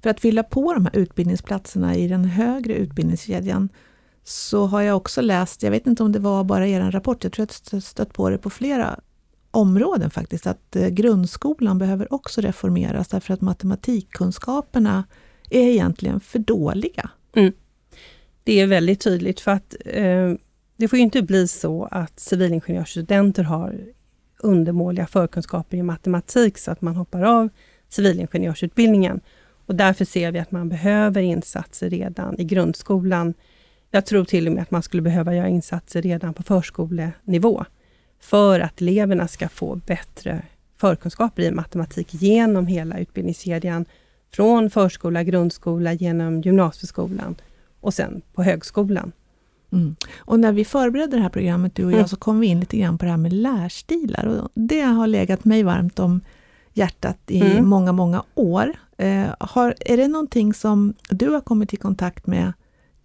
För 0.01 0.09
att 0.09 0.19
fylla 0.19 0.43
på 0.43 0.73
de 0.73 0.85
här 0.85 0.97
utbildningsplatserna 0.97 1.95
i 1.95 2.07
den 2.07 2.25
högre 2.25 2.73
utbildningskedjan 2.73 3.69
så 4.29 4.65
har 4.65 4.81
jag 4.81 4.97
också 4.97 5.21
läst, 5.21 5.63
jag 5.63 5.71
vet 5.71 5.87
inte 5.87 6.03
om 6.03 6.11
det 6.11 6.19
var 6.19 6.43
bara 6.43 6.67
er 6.67 6.91
rapport, 6.91 7.23
jag 7.23 7.33
tror 7.33 7.43
att 7.43 7.69
jag 7.71 7.83
stött 7.83 8.13
på 8.13 8.29
det 8.29 8.37
på 8.37 8.49
flera 8.49 8.99
områden 9.51 10.09
faktiskt, 10.09 10.47
att 10.47 10.75
eh, 10.75 10.87
grundskolan 10.87 11.77
behöver 11.77 12.13
också 12.13 12.41
reformeras 12.41 13.07
därför 13.07 13.33
att 13.33 13.41
matematikkunskaperna 13.41 15.03
är 15.49 15.67
egentligen 15.67 16.19
för 16.19 16.39
dåliga. 16.39 17.09
Mm. 17.35 17.53
Det 18.43 18.59
är 18.59 18.67
väldigt 18.67 19.01
tydligt 19.01 19.39
för 19.39 19.51
att 19.51 19.75
eh, 19.85 20.33
det 20.77 20.87
får 20.87 20.97
ju 20.97 21.03
inte 21.03 21.21
bli 21.21 21.47
så 21.47 21.87
att 21.91 22.19
civilingenjörsstudenter 22.19 23.43
har 23.43 23.79
undermåliga 24.39 25.07
förkunskaper 25.07 25.77
i 25.77 25.83
matematik 25.83 26.57
så 26.57 26.71
att 26.71 26.81
man 26.81 26.95
hoppar 26.95 27.21
av 27.21 27.49
civilingenjörsutbildningen. 27.89 29.21
Och 29.65 29.75
därför 29.75 30.05
ser 30.05 30.31
vi 30.31 30.39
att 30.39 30.51
man 30.51 30.69
behöver 30.69 31.21
insatser 31.21 31.89
redan 31.89 32.39
i 32.39 32.43
grundskolan. 32.43 33.33
Jag 33.91 34.05
tror 34.05 34.25
till 34.25 34.47
och 34.47 34.53
med 34.53 34.61
att 34.61 34.71
man 34.71 34.83
skulle 34.83 35.01
behöva 35.01 35.35
göra 35.35 35.47
insatser 35.47 36.01
redan 36.01 36.33
på 36.33 36.43
förskolenivå, 36.43 37.65
för 38.19 38.59
att 38.59 38.81
eleverna 38.81 39.27
ska 39.27 39.49
få 39.49 39.75
bättre 39.75 40.41
förkunskaper 40.77 41.43
i 41.43 41.51
matematik 41.51 42.07
genom 42.13 42.67
hela 42.67 42.99
utbildningskedjan, 42.99 43.85
från 44.31 44.69
förskola, 44.69 45.23
grundskola, 45.23 45.93
genom 45.93 46.41
gymnasieskolan 46.41 47.35
och 47.81 47.93
sen 47.93 48.21
på 48.33 48.43
högskolan. 48.43 49.11
Mm. 49.71 49.95
Och 50.17 50.39
när 50.39 50.51
vi 50.51 50.65
förberedde 50.65 51.17
det 51.17 51.21
här 51.21 51.29
programmet, 51.29 51.75
du 51.75 51.85
och 51.85 51.91
jag, 51.91 51.97
mm. 51.97 52.07
så 52.07 52.15
kom 52.15 52.39
vi 52.39 52.47
in 52.47 52.59
lite 52.59 52.77
grann 52.77 52.97
på 52.97 53.05
det 53.05 53.11
här 53.11 53.17
med 53.17 53.33
lärstilar. 53.33 54.25
Och 54.25 54.49
det 54.53 54.81
har 54.81 55.07
legat 55.07 55.45
mig 55.45 55.63
varmt 55.63 55.99
om 55.99 56.21
hjärtat 56.73 57.17
i 57.27 57.41
mm. 57.41 57.69
många, 57.69 57.91
många 57.91 58.23
år. 58.35 58.73
Eh, 58.97 59.25
har, 59.39 59.75
är 59.79 59.97
det 59.97 60.07
någonting 60.07 60.53
som 60.53 60.93
du 61.09 61.29
har 61.29 61.41
kommit 61.41 61.73
i 61.73 61.77
kontakt 61.77 62.27
med 62.27 62.53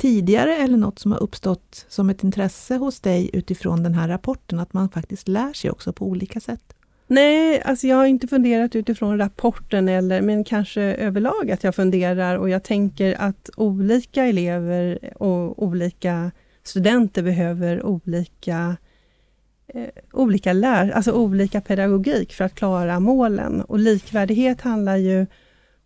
tidigare 0.02 0.56
eller 0.56 0.76
något 0.76 0.98
som 0.98 1.12
har 1.12 1.22
uppstått 1.22 1.86
som 1.88 2.10
ett 2.10 2.24
intresse 2.24 2.76
hos 2.76 3.00
dig 3.00 3.30
utifrån 3.32 3.82
den 3.82 3.94
här 3.94 4.08
rapporten, 4.08 4.60
att 4.60 4.72
man 4.72 4.88
faktiskt 4.88 5.28
lär 5.28 5.52
sig 5.52 5.70
också 5.70 5.92
på 5.92 6.06
olika 6.06 6.40
sätt? 6.40 6.74
Nej, 7.06 7.62
alltså 7.62 7.86
jag 7.86 7.96
har 7.96 8.06
inte 8.06 8.26
funderat 8.26 8.76
utifrån 8.76 9.18
rapporten, 9.18 9.88
eller, 9.88 10.22
men 10.22 10.44
kanske 10.44 10.82
överlag 10.82 11.50
att 11.50 11.64
jag 11.64 11.74
funderar 11.74 12.36
och 12.36 12.48
jag 12.48 12.62
tänker 12.62 13.20
att 13.20 13.50
olika 13.56 14.24
elever 14.24 14.98
och 15.22 15.62
olika 15.62 16.30
studenter 16.62 17.22
behöver 17.22 17.86
olika 17.86 18.76
eh, 19.66 19.88
olika 20.12 20.52
lär, 20.52 20.90
alltså 20.90 21.12
olika 21.12 21.60
pedagogik 21.60 22.32
för 22.32 22.44
att 22.44 22.54
klara 22.54 23.00
målen. 23.00 23.62
Och 23.62 23.78
likvärdighet 23.78 24.60
handlar 24.60 24.96
ju 24.96 25.26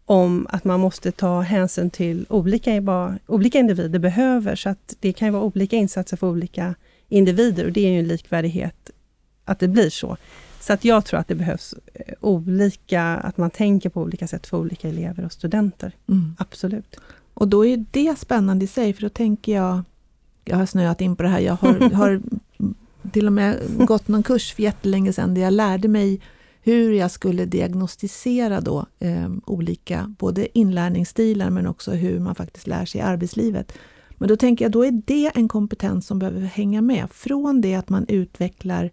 om 0.06 0.46
att 0.50 0.64
man 0.64 0.80
måste 0.80 1.12
ta 1.12 1.40
hänsyn 1.40 1.90
till 1.90 2.26
olika, 2.28 2.80
vad 2.80 3.18
olika 3.26 3.58
individer 3.58 3.98
behöver, 3.98 4.56
så 4.56 4.68
att 4.68 4.96
det 5.00 5.12
kan 5.12 5.32
vara 5.32 5.42
olika 5.42 5.76
insatser 5.76 6.16
för 6.16 6.26
olika 6.26 6.74
individer 7.08 7.64
och 7.64 7.72
det 7.72 7.80
är 7.80 7.90
ju 7.90 7.98
en 7.98 8.08
likvärdighet 8.08 8.90
att 9.44 9.58
det 9.58 9.68
blir 9.68 9.90
så. 9.90 10.16
Så 10.60 10.72
att 10.72 10.84
jag 10.84 11.04
tror 11.04 11.20
att 11.20 11.28
det 11.28 11.34
behövs 11.34 11.74
eh, 11.94 12.14
olika, 12.20 13.02
att 13.02 13.36
man 13.36 13.50
tänker 13.50 13.88
på 13.88 14.02
olika 14.02 14.26
sätt 14.26 14.46
för 14.46 14.56
olika 14.56 14.88
elever 14.88 15.24
och 15.24 15.32
studenter. 15.32 15.92
Mm. 16.08 16.36
Absolut. 16.38 16.96
Och 17.34 17.48
då 17.48 17.66
är 17.66 17.84
det 17.90 18.18
spännande 18.18 18.64
i 18.64 18.68
sig, 18.68 18.92
för 18.92 19.02
då 19.02 19.08
tänker 19.08 19.52
jag, 19.52 19.82
jag 20.44 20.56
har 20.56 20.66
snöat 20.66 21.00
in 21.00 21.16
på 21.16 21.22
det 21.22 21.28
här, 21.28 21.40
jag 21.40 21.54
har, 21.54 21.90
har 21.94 22.22
till 23.12 23.26
och 23.26 23.32
med 23.32 23.58
gått 23.78 24.08
någon 24.08 24.22
kurs 24.22 24.54
för 24.54 24.62
jättelänge 24.62 25.12
sedan, 25.12 25.34
där 25.34 25.42
jag 25.42 25.52
lärde 25.52 25.88
mig 25.88 26.20
hur 26.66 26.92
jag 26.92 27.10
skulle 27.10 27.44
diagnostisera 27.44 28.60
då 28.60 28.86
eh, 28.98 29.28
olika, 29.46 30.14
både 30.18 30.58
inlärningsstilar 30.58 31.50
men 31.50 31.66
också 31.66 31.90
hur 31.90 32.20
man 32.20 32.34
faktiskt 32.34 32.66
lär 32.66 32.84
sig 32.84 32.98
i 32.98 33.04
arbetslivet. 33.04 33.72
Men 34.10 34.28
då 34.28 34.36
tänker 34.36 34.64
jag, 34.64 34.72
då 34.72 34.84
är 34.84 35.02
det 35.06 35.30
en 35.34 35.48
kompetens 35.48 36.06
som 36.06 36.18
behöver 36.18 36.40
hänga 36.40 36.82
med. 36.82 37.08
Från 37.10 37.60
det 37.60 37.74
att 37.74 37.88
man 37.88 38.06
utvecklar 38.08 38.90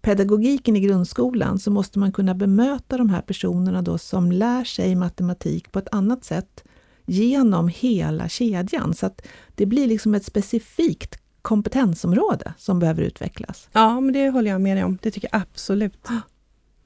pedagogiken 0.00 0.76
i 0.76 0.80
grundskolan 0.80 1.58
så 1.58 1.70
måste 1.70 1.98
man 1.98 2.12
kunna 2.12 2.34
bemöta 2.34 2.96
de 2.96 3.08
här 3.08 3.22
personerna 3.22 3.82
då 3.82 3.98
som 3.98 4.32
lär 4.32 4.64
sig 4.64 4.94
matematik 4.94 5.72
på 5.72 5.78
ett 5.78 5.94
annat 5.94 6.24
sätt 6.24 6.64
genom 7.06 7.68
hela 7.68 8.28
kedjan. 8.28 8.94
Så 8.94 9.06
att 9.06 9.26
det 9.54 9.66
blir 9.66 9.86
liksom 9.86 10.14
ett 10.14 10.24
specifikt 10.24 11.18
kompetensområde 11.42 12.54
som 12.58 12.78
behöver 12.78 13.02
utvecklas. 13.02 13.68
Ja, 13.72 14.00
men 14.00 14.12
det 14.12 14.30
håller 14.30 14.50
jag 14.50 14.60
med 14.60 14.76
dig 14.76 14.84
om. 14.84 14.98
Det 15.02 15.10
tycker 15.10 15.28
jag 15.32 15.42
absolut. 15.42 16.08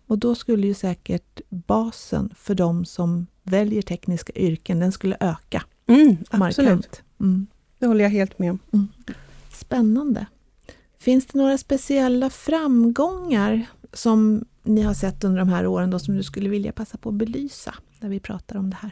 Och 0.06 0.18
då 0.18 0.34
skulle 0.34 0.66
ju 0.66 0.74
säkert 0.74 1.40
basen 1.48 2.34
för 2.36 2.54
de 2.54 2.84
som 2.84 3.26
väljer 3.42 3.82
tekniska 3.82 4.32
yrken, 4.32 4.80
den 4.80 4.92
skulle 4.92 5.16
öka 5.20 5.62
mm, 5.86 6.16
Absolut. 6.30 7.02
Mm. 7.20 7.46
Det 7.78 7.86
håller 7.86 8.04
jag 8.04 8.10
helt 8.10 8.38
med 8.38 8.50
om. 8.50 8.58
Mm. 8.72 8.88
Spännande. 9.52 10.26
Finns 10.98 11.26
det 11.26 11.38
några 11.38 11.58
speciella 11.58 12.30
framgångar 12.30 13.66
som 13.92 14.44
ni 14.62 14.82
har 14.82 14.94
sett 14.94 15.24
under 15.24 15.38
de 15.38 15.48
här 15.48 15.66
åren 15.66 15.90
då, 15.90 15.98
som 15.98 16.16
du 16.16 16.22
skulle 16.22 16.48
vilja 16.48 16.72
passa 16.72 16.98
på 16.98 17.08
att 17.08 17.14
belysa 17.14 17.74
när 18.00 18.08
vi 18.08 18.20
pratar 18.20 18.56
om 18.56 18.70
det 18.70 18.76
här? 18.76 18.90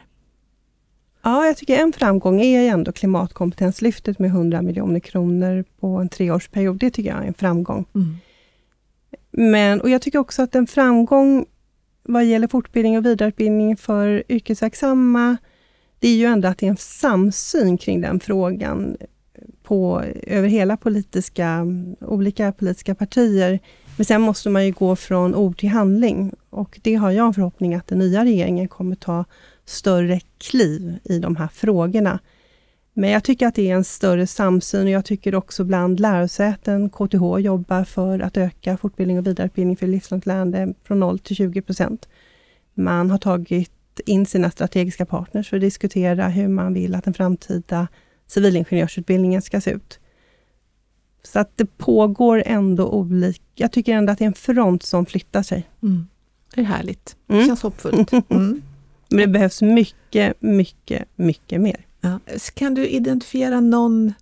Ja, 1.21 1.45
jag 1.45 1.57
tycker 1.57 1.77
en 1.77 1.93
framgång 1.93 2.41
är 2.41 2.71
ändå 2.71 2.91
klimatkompetenslyftet 2.91 4.19
med 4.19 4.29
100 4.29 4.61
miljoner 4.61 4.99
kronor 4.99 5.65
på 5.79 5.87
en 5.87 6.09
treårsperiod. 6.09 6.77
Det 6.79 6.89
tycker 6.89 7.09
jag 7.09 7.23
är 7.23 7.27
en 7.27 7.33
framgång. 7.33 7.85
Mm. 7.95 8.17
Men, 9.37 9.81
och 9.81 9.89
jag 9.89 10.01
tycker 10.01 10.19
också 10.19 10.41
att 10.41 10.55
en 10.55 10.67
framgång 10.67 11.45
vad 12.03 12.25
gäller 12.25 12.47
fortbildning 12.47 12.97
och 12.97 13.05
vidareutbildning 13.05 13.77
för 13.77 14.23
yrkesverksamma, 14.29 15.37
det 15.99 16.07
är 16.07 16.15
ju 16.15 16.25
ändå 16.25 16.47
att 16.47 16.57
det 16.57 16.65
är 16.65 16.69
en 16.69 16.77
samsyn 16.77 17.77
kring 17.77 18.01
den 18.01 18.19
frågan 18.19 18.97
på, 19.63 20.03
över 20.23 20.47
hela 20.47 20.77
politiska, 20.77 21.65
olika 22.01 22.51
politiska 22.51 22.95
partier. 22.95 23.59
Men 23.97 24.05
sen 24.05 24.21
måste 24.21 24.49
man 24.49 24.65
ju 24.65 24.71
gå 24.71 24.95
från 24.95 25.35
ord 25.35 25.57
till 25.57 25.69
handling 25.69 26.33
och 26.49 26.79
det 26.83 26.95
har 26.95 27.11
jag 27.11 27.27
en 27.27 27.33
förhoppning 27.33 27.75
att 27.75 27.87
den 27.87 27.99
nya 27.99 28.25
regeringen 28.25 28.67
kommer 28.67 28.95
ta 28.95 29.25
större 29.65 30.19
kliv 30.37 30.97
i 31.03 31.19
de 31.19 31.35
här 31.35 31.47
frågorna. 31.47 32.19
Men 32.97 33.09
jag 33.09 33.23
tycker 33.23 33.47
att 33.47 33.55
det 33.55 33.69
är 33.69 33.75
en 33.75 33.83
större 33.83 34.27
samsyn 34.27 34.83
och 34.83 34.89
jag 34.89 35.05
tycker 35.05 35.35
också 35.35 35.63
bland 35.63 35.99
lärosäten, 35.99 36.89
KTH 36.89 37.39
jobbar 37.39 37.83
för 37.83 38.19
att 38.19 38.37
öka 38.37 38.77
fortbildning 38.77 39.19
och 39.19 39.27
vidareutbildning 39.27 39.77
för 39.77 39.87
livslångt 39.87 40.25
lärande 40.25 40.73
från 40.83 40.99
0 40.99 41.19
till 41.19 41.35
20 41.35 41.61
procent. 41.61 42.09
Man 42.73 43.11
har 43.11 43.17
tagit 43.17 43.71
in 44.05 44.25
sina 44.25 44.51
strategiska 44.51 45.05
partners 45.05 45.49
för 45.49 45.57
att 45.57 45.61
diskutera 45.61 46.27
hur 46.27 46.47
man 46.47 46.73
vill 46.73 46.95
att 46.95 47.03
den 47.03 47.13
framtida 47.13 47.87
civilingenjörsutbildningen 48.27 49.41
ska 49.41 49.61
se 49.61 49.71
ut. 49.71 49.99
Så 51.23 51.39
att 51.39 51.57
det 51.57 51.77
pågår 51.77 52.43
ändå 52.45 52.89
olika... 52.89 53.43
Jag 53.55 53.71
tycker 53.71 53.93
ändå 53.93 54.11
att 54.11 54.17
det 54.17 54.23
är 54.23 54.27
en 54.27 54.33
front 54.33 54.83
som 54.83 55.05
flyttar 55.05 55.43
sig. 55.43 55.69
Mm. 55.83 56.07
Det 56.55 56.61
är 56.61 56.65
härligt. 56.65 57.15
Det 57.27 57.33
mm. 57.33 57.47
känns 57.47 57.61
hoppfullt. 57.61 58.11
Mm. 58.29 58.61
Men 59.09 59.19
det 59.19 59.27
behövs 59.27 59.61
mycket, 59.61 60.41
mycket, 60.41 61.07
mycket 61.15 61.61
mer. 61.61 61.84
Ja. 62.05 62.19
Kan 62.53 62.73
du 62.73 62.87
identifiera 62.87 63.59
någon 63.59 64.13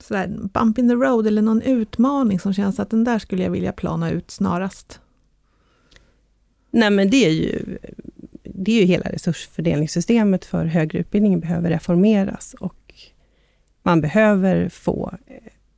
sådär, 0.00 0.28
bump 0.28 0.78
in 0.78 0.88
the 0.88 0.94
road 0.94 1.26
eller 1.26 1.42
någon 1.42 1.62
utmaning 1.62 2.40
som 2.40 2.54
känns 2.54 2.80
att 2.80 2.90
den 2.90 3.04
där 3.04 3.18
skulle 3.18 3.42
jag 3.42 3.50
vilja 3.50 3.72
plana 3.72 4.10
ut 4.10 4.30
snarast? 4.30 5.00
Nej 6.70 6.90
men 6.90 7.10
det 7.10 7.26
är 7.26 7.30
ju, 7.30 7.78
det 8.42 8.72
är 8.72 8.80
ju 8.80 8.86
hela 8.86 9.10
resursfördelningssystemet 9.10 10.44
för 10.44 10.64
högre 10.64 10.98
utbildning 10.98 11.40
behöver 11.40 11.70
reformeras 11.70 12.54
och 12.60 12.94
man 13.82 14.00
behöver 14.00 14.68
få 14.68 15.14
eh, 15.26 15.36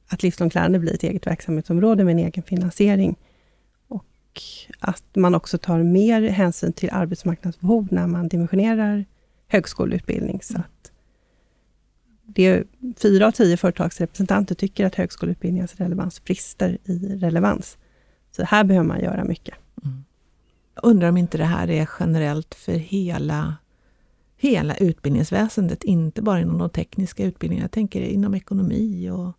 att 0.09 0.23
livslångt 0.23 0.55
lärande 0.55 0.79
blir 0.79 0.95
ett 0.95 1.03
eget 1.03 1.27
verksamhetsområde 1.27 2.05
med 2.05 2.13
en 2.13 2.19
egen 2.19 2.43
finansiering. 2.43 3.17
Och 3.89 4.43
att 4.79 5.17
man 5.17 5.35
också 5.35 5.59
tar 5.59 5.83
mer 5.83 6.23
hänsyn 6.23 6.73
till 6.73 6.91
arbetsmarknadsbehov 6.93 7.89
när 7.91 8.07
man 8.07 8.29
dimensionerar 8.29 9.05
högskoleutbildning. 9.49 10.41
Så 10.43 10.59
att 10.59 10.92
det, 12.27 12.65
fyra 12.97 13.27
av 13.27 13.31
tio 13.31 13.57
företagsrepresentanter 13.57 14.55
tycker 14.55 14.87
att 14.87 14.95
högskoleutbildningens 14.95 15.75
relevans 15.75 16.25
brister 16.25 16.79
i 16.85 16.99
relevans. 16.99 17.79
Så 18.37 18.45
här 18.45 18.65
behöver 18.65 18.89
man 18.89 19.01
göra 19.01 19.25
mycket. 19.25 19.55
Mm. 19.85 20.05
Jag 20.75 20.85
undrar 20.85 21.09
om 21.09 21.17
inte 21.17 21.39
det 21.39 21.45
här 21.45 21.71
är 21.71 21.89
generellt 22.01 22.55
för 22.55 22.73
hela, 22.73 23.57
hela 24.37 24.77
utbildningsväsendet, 24.77 25.85
inte 25.85 26.23
bara 26.23 26.41
inom 26.41 26.59
de 26.59 26.71
tekniska 26.71 27.25
utbildningarna. 27.25 27.65
Jag 27.65 27.71
tänker 27.71 28.01
inom 28.01 28.35
ekonomi 28.35 29.11
och 29.11 29.33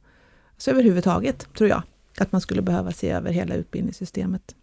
så 0.58 0.72
överhuvudtaget, 0.72 1.48
tror 1.58 1.70
jag, 1.70 1.84
att 2.18 2.32
man 2.32 2.42
skulle 2.42 2.62
behöva 2.62 2.92
se 2.92 3.10
över 3.10 3.32
hela 3.32 3.56
utbildningssystemet. 3.56 4.56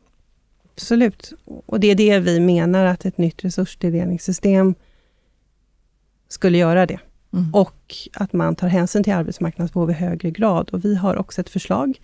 Absolut. 0.75 1.33
Och 1.45 1.81
det 1.81 1.87
är 1.87 1.95
det 1.95 2.19
vi 2.19 2.41
menar, 2.41 2.85
att 2.85 3.05
ett 3.05 3.19
nytt 3.19 3.45
resurstilldelningssystem 3.45 4.75
skulle 6.29 6.59
göra 6.59 6.87
det. 6.87 6.99
Mm. 7.33 7.55
Och 7.55 7.95
att 8.13 8.33
man 8.33 8.57
tar 8.57 8.69
hänsyn 8.69 9.05
till 9.05 9.13
arbetsmarknadsbehov 9.13 9.91
i 9.91 9.95
högre 9.95 10.31
grad. 10.31 10.71
Och 10.71 10.85
vi 10.85 10.95
har 10.95 11.17
också 11.17 11.41
ett 11.41 11.51
förslag 11.51 12.01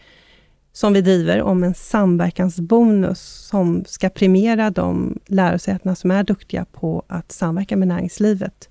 som 0.72 0.92
vi 0.92 1.00
driver 1.00 1.42
om 1.42 1.64
en 1.64 1.74
samverkansbonus 1.74 3.20
som 3.20 3.84
ska 3.86 4.08
premiera 4.08 4.70
de 4.70 5.18
lärosätena 5.26 5.94
som 5.94 6.10
är 6.10 6.24
duktiga 6.24 6.64
på 6.64 7.02
att 7.06 7.32
samverka 7.32 7.76
med 7.76 7.88
näringslivet 7.88 8.68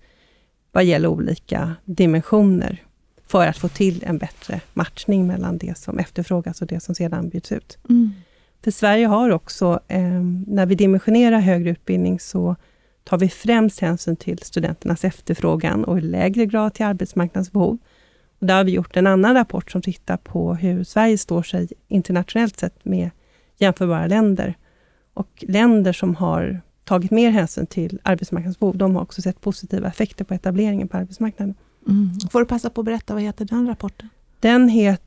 vad 0.71 0.85
gäller 0.85 1.07
olika 1.07 1.75
dimensioner 1.85 2.83
för 3.27 3.47
att 3.47 3.57
få 3.57 3.67
till 3.67 4.03
en 4.03 4.17
bättre 4.17 4.61
matchning 4.73 5.27
mellan 5.27 5.57
det 5.57 5.77
som 5.77 5.99
efterfrågas 5.99 6.61
och 6.61 6.67
det 6.67 6.79
som 6.79 6.95
sedan 6.95 7.29
bjuds 7.29 7.51
ut. 7.51 7.77
Mm. 7.89 8.13
För 8.63 8.71
Sverige 8.71 9.07
har 9.07 9.29
också, 9.29 9.79
eh, 9.87 10.21
när 10.47 10.65
vi 10.65 10.75
dimensionerar 10.75 11.39
högre 11.39 11.69
utbildning, 11.69 12.19
så 12.19 12.55
tar 13.05 13.17
vi 13.17 13.29
främst 13.29 13.79
hänsyn 13.79 14.15
till 14.15 14.37
studenternas 14.37 15.05
efterfrågan 15.05 15.83
och 15.83 15.97
i 15.97 16.01
lägre 16.01 16.45
grad 16.45 16.73
till 16.73 16.85
arbetsmarknadens 16.85 17.51
behov. 17.51 17.77
Och 18.39 18.45
där 18.45 18.55
har 18.55 18.63
vi 18.63 18.71
gjort 18.71 18.97
en 18.97 19.07
annan 19.07 19.33
rapport 19.33 19.71
som 19.71 19.81
tittar 19.81 20.17
på 20.17 20.55
hur 20.55 20.83
Sverige 20.83 21.17
står 21.17 21.43
sig 21.43 21.67
internationellt 21.87 22.59
sett 22.59 22.85
med 22.85 23.09
jämförbara 23.57 24.07
länder. 24.07 24.55
Och 25.13 25.45
länder 25.47 25.93
som 25.93 26.15
har 26.15 26.61
tagit 26.83 27.11
mer 27.11 27.29
hänsyn 27.29 27.65
till 27.65 27.99
arbetsmarknadsbehov. 28.03 28.77
De 28.77 28.95
har 28.95 29.01
också 29.01 29.21
sett 29.21 29.41
positiva 29.41 29.87
effekter 29.87 30.25
på 30.25 30.33
etableringen 30.33 30.87
på 30.87 30.97
arbetsmarknaden. 30.97 31.55
Mm. 31.87 32.09
Får 32.31 32.39
du 32.39 32.45
passa 32.45 32.69
på 32.69 32.81
att 32.81 32.85
berätta, 32.85 33.13
vad 33.13 33.23
heter 33.23 33.45
den 33.45 33.67
rapporten? 33.67 34.09
Den 34.39 34.69
heter 34.69 35.04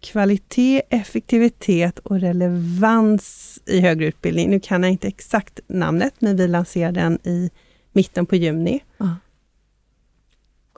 Kvalitet, 0.00 0.82
effektivitet 0.90 1.98
och 1.98 2.20
relevans 2.20 3.60
i 3.66 3.80
högre 3.80 4.06
utbildning. 4.06 4.50
Nu 4.50 4.60
kan 4.60 4.82
jag 4.82 4.92
inte 4.92 5.08
exakt 5.08 5.60
namnet, 5.66 6.14
men 6.18 6.36
vi 6.36 6.48
lanserar 6.48 6.92
den 6.92 7.18
i 7.24 7.50
mitten 7.92 8.26
på 8.26 8.36
juni. 8.36 8.80
Ah. 8.98 9.08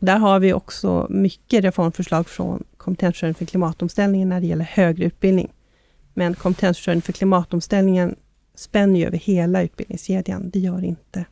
Där 0.01 0.19
har 0.19 0.41
vi 0.41 0.53
också 0.53 1.07
mycket 1.11 1.65
reformförslag 1.65 2.29
från 2.29 2.65
kompetensförsörjning 2.77 3.35
för 3.35 3.45
klimatomställningen 3.45 4.29
när 4.29 4.41
det 4.41 4.47
gäller 4.47 4.65
högre 4.65 5.05
utbildning. 5.05 5.53
Men 6.15 6.35
kompetensförsörjning 6.35 7.03
för 7.03 7.13
klimatomställningen 7.13 8.17
spänner 8.55 9.01
ju 9.01 9.07
över 9.07 9.19
hela 9.19 9.63
utbildningskedjan. 9.63 10.51
Det 10.51 10.59
gör 10.59 10.85
inte 10.85 11.25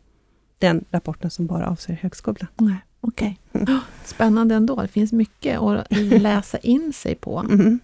den 0.58 0.84
rapporten 0.90 1.30
som 1.30 1.46
bara 1.46 1.66
avser 1.66 1.94
högskolan. 2.02 2.46
Nej, 2.56 2.76
Okej. 3.06 3.38
Okay. 3.52 3.76
Spännande 4.04 4.54
ändå. 4.54 4.82
Det 4.82 4.88
finns 4.88 5.12
mycket 5.12 5.60
att 5.60 5.86
läsa 6.20 6.58
in 6.58 6.92
sig 6.92 7.14
på. 7.14 7.38
Mm. 7.38 7.80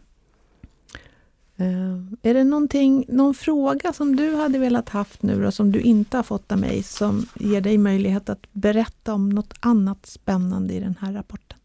Uh, 1.61 2.03
är 2.23 2.35
det 2.35 2.45
någonting, 2.45 3.05
någon 3.09 3.35
fråga 3.35 3.93
som 3.93 4.17
du 4.17 4.35
hade 4.35 4.59
velat 4.59 4.89
haft 4.89 5.23
nu 5.23 5.47
och 5.47 5.55
som 5.55 5.73
du 5.73 5.81
inte 5.81 6.17
har 6.17 6.23
fått 6.23 6.53
av 6.53 6.59
mig, 6.59 6.83
som 6.83 7.27
ger 7.35 7.61
dig 7.61 7.79
möjlighet 7.79 8.29
att 8.29 8.47
berätta 8.53 9.15
om 9.15 9.29
något 9.29 9.55
annat 9.61 10.07
spännande 10.07 10.75
i 10.75 10.81
den 10.81 10.97
här 11.01 11.13
rapporten? 11.13 11.59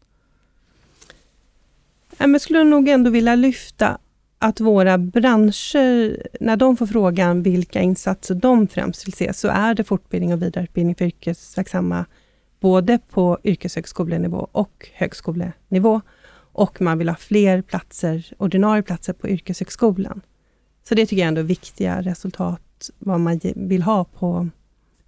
Jag 2.18 2.40
skulle 2.40 2.64
nog 2.64 2.88
ändå 2.88 3.10
vilja 3.10 3.34
lyfta 3.34 3.98
att 4.38 4.60
våra 4.60 4.98
branscher, 4.98 6.22
när 6.40 6.56
de 6.56 6.76
får 6.76 6.86
frågan 6.86 7.42
vilka 7.42 7.80
insatser 7.80 8.34
de 8.34 8.68
främst 8.68 9.06
vill 9.06 9.14
se, 9.14 9.32
så 9.32 9.48
är 9.48 9.74
det 9.74 9.84
fortbildning 9.84 10.32
och 10.32 10.42
vidareutbildning 10.42 10.94
för 10.94 11.04
yrkesverksamma, 11.04 12.04
både 12.66 12.98
på 12.98 13.38
yrkeshögskolenivå 13.44 14.48
och 14.52 14.88
högskolenivå. 14.94 16.00
Och 16.52 16.80
man 16.80 16.98
vill 16.98 17.08
ha 17.08 17.16
fler 17.16 17.62
platser, 17.62 18.32
ordinarie 18.38 18.82
platser 18.82 19.12
på 19.12 19.28
yrkeshögskolan. 19.28 20.20
Så 20.88 20.94
det 20.94 21.06
tycker 21.06 21.22
jag 21.22 21.28
ändå 21.28 21.40
är 21.40 21.44
viktiga 21.44 22.02
resultat, 22.02 22.90
vad 22.98 23.20
man 23.20 23.40
vill 23.56 23.82
ha 23.82 24.04
på, 24.04 24.48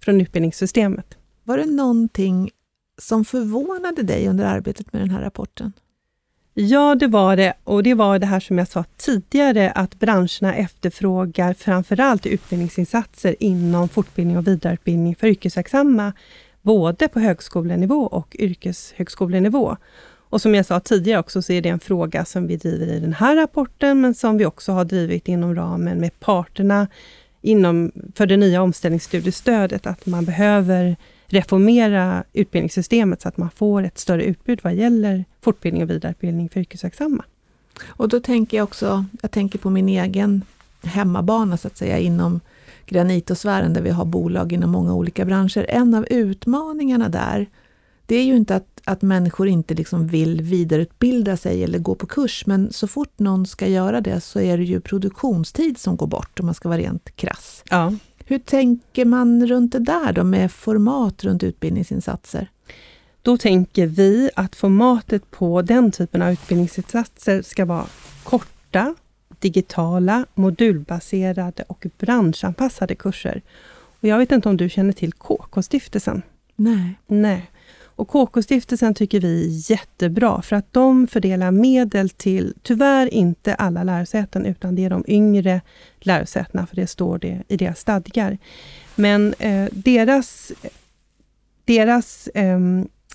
från 0.03 0.21
utbildningssystemet. 0.21 1.17
Var 1.43 1.57
det 1.57 1.65
någonting 1.65 2.51
som 2.97 3.25
förvånade 3.25 4.03
dig 4.03 4.27
under 4.27 4.45
arbetet 4.45 4.93
med 4.93 5.01
den 5.01 5.09
här 5.09 5.21
rapporten? 5.21 5.73
Ja, 6.53 6.95
det 6.95 7.07
var 7.07 7.35
det. 7.35 7.53
Och 7.63 7.83
det 7.83 7.93
var 7.93 8.19
det 8.19 8.25
här 8.25 8.39
som 8.39 8.57
jag 8.57 8.67
sa 8.67 8.83
tidigare, 8.97 9.71
att 9.71 9.99
branscherna 9.99 10.55
efterfrågar 10.55 11.53
framförallt 11.53 12.25
utbildningsinsatser 12.25 13.35
inom 13.39 13.89
fortbildning 13.89 14.37
och 14.37 14.47
vidareutbildning 14.47 15.15
för 15.15 15.27
yrkesverksamma, 15.27 16.13
både 16.61 17.07
på 17.07 17.19
högskolenivå 17.19 18.07
och 18.07 18.35
yrkeshögskolenivå. 18.39 19.77
Och 20.29 20.41
som 20.41 20.55
jag 20.55 20.65
sa 20.65 20.79
tidigare 20.79 21.19
också, 21.19 21.41
så 21.41 21.53
är 21.53 21.61
det 21.61 21.69
en 21.69 21.79
fråga 21.79 22.25
som 22.25 22.47
vi 22.47 22.57
driver 22.57 22.87
i 22.87 22.99
den 22.99 23.13
här 23.13 23.35
rapporten, 23.35 24.01
men 24.01 24.15
som 24.15 24.37
vi 24.37 24.45
också 24.45 24.71
har 24.71 24.85
drivit 24.85 25.27
inom 25.27 25.55
ramen 25.55 25.97
med 25.97 26.19
parterna 26.19 26.87
inom, 27.41 27.91
för 28.15 28.25
det 28.25 28.37
nya 28.37 28.61
omställningsstudiestödet, 28.61 29.87
att 29.87 30.05
man 30.05 30.25
behöver 30.25 30.95
reformera 31.27 32.23
utbildningssystemet 32.33 33.21
så 33.21 33.27
att 33.27 33.37
man 33.37 33.49
får 33.49 33.83
ett 33.83 33.97
större 33.97 34.23
utbud 34.23 34.59
vad 34.63 34.73
gäller 34.73 35.25
fortbildning 35.41 35.83
och 35.83 35.89
vidareutbildning 35.89 36.49
för 36.49 36.59
yrkesverksamma. 36.59 37.23
Och 37.87 38.09
då 38.09 38.19
tänker 38.19 38.57
jag 38.57 38.63
också, 38.63 39.05
jag 39.21 39.31
tänker 39.31 39.59
på 39.59 39.69
min 39.69 39.89
egen 39.89 40.43
hemmabana 40.83 41.57
så 41.57 41.67
att 41.67 41.77
säga 41.77 41.99
inom 41.99 42.39
granitosfären 42.89 43.73
där 43.73 43.81
vi 43.81 43.89
har 43.89 44.05
bolag 44.05 44.53
inom 44.53 44.71
många 44.71 44.93
olika 44.93 45.25
branscher. 45.25 45.65
En 45.69 45.93
av 45.93 46.05
utmaningarna 46.09 47.09
där, 47.09 47.49
det 48.05 48.15
är 48.15 48.23
ju 48.23 48.35
inte 48.35 48.55
att, 48.55 48.81
att 48.83 49.01
människor 49.01 49.47
inte 49.47 49.73
liksom 49.73 50.07
vill 50.07 50.41
vidareutbilda 50.41 51.37
sig 51.37 51.63
eller 51.63 51.79
gå 51.79 51.95
på 51.95 52.07
kurs, 52.07 52.43
men 52.45 52.73
så 52.73 52.87
fort 52.87 53.19
någon 53.19 53.45
ska 53.45 53.67
göra 53.67 54.01
det 54.01 54.21
så 54.21 54.39
är 54.39 54.57
det 54.57 54.63
ju 54.63 54.81
produktionstid 54.81 55.77
som 55.77 55.97
går 55.97 56.07
bort 56.07 56.39
om 56.39 56.45
man 56.45 56.55
ska 56.55 56.69
vara 56.69 56.79
rent 56.79 57.15
krass. 57.15 57.63
Ja. 57.69 57.93
Hur 58.25 58.39
tänker 58.39 59.05
man 59.05 59.47
runt 59.47 59.71
det 59.71 59.79
där 59.79 60.13
då 60.13 60.23
med 60.23 60.51
format 60.51 61.23
runt 61.23 61.43
utbildningsinsatser? 61.43 62.49
Då 63.21 63.37
tänker 63.37 63.87
vi 63.87 64.29
att 64.35 64.55
formatet 64.55 65.31
på 65.31 65.61
den 65.61 65.91
typen 65.91 66.21
av 66.21 66.31
utbildningsinsatser 66.31 67.41
ska 67.41 67.65
vara 67.65 67.85
korta, 68.23 68.95
digitala, 69.39 70.25
modulbaserade 70.33 71.63
och 71.67 71.85
branschanpassade 71.97 72.95
kurser. 72.95 73.41
Och 74.01 74.07
jag 74.07 74.17
vet 74.17 74.31
inte 74.31 74.49
om 74.49 74.57
du 74.57 74.69
känner 74.69 74.93
till 74.93 75.13
KK-stiftelsen? 75.13 76.21
Nej. 76.55 76.99
Nej. 77.07 77.51
Och 77.99 78.07
KK-stiftelsen 78.07 78.93
tycker 78.93 79.19
vi 79.19 79.45
är 79.45 79.71
jättebra, 79.71 80.41
för 80.41 80.55
att 80.55 80.73
de 80.73 81.07
fördelar 81.07 81.51
medel 81.51 82.09
till, 82.09 82.53
tyvärr 82.61 83.13
inte 83.13 83.55
alla 83.55 83.83
lärosäten, 83.83 84.45
utan 84.45 84.75
det 84.75 84.85
är 84.85 84.89
de 84.89 85.03
yngre 85.07 85.61
lärosätena, 85.99 86.67
för 86.67 86.75
det 86.75 86.87
står 86.87 87.17
det 87.17 87.43
i 87.47 87.57
deras 87.57 87.79
stadgar. 87.79 88.37
Men 88.95 89.33
eh, 89.39 89.67
deras, 89.71 90.51
deras 91.65 92.27
eh, 92.27 92.59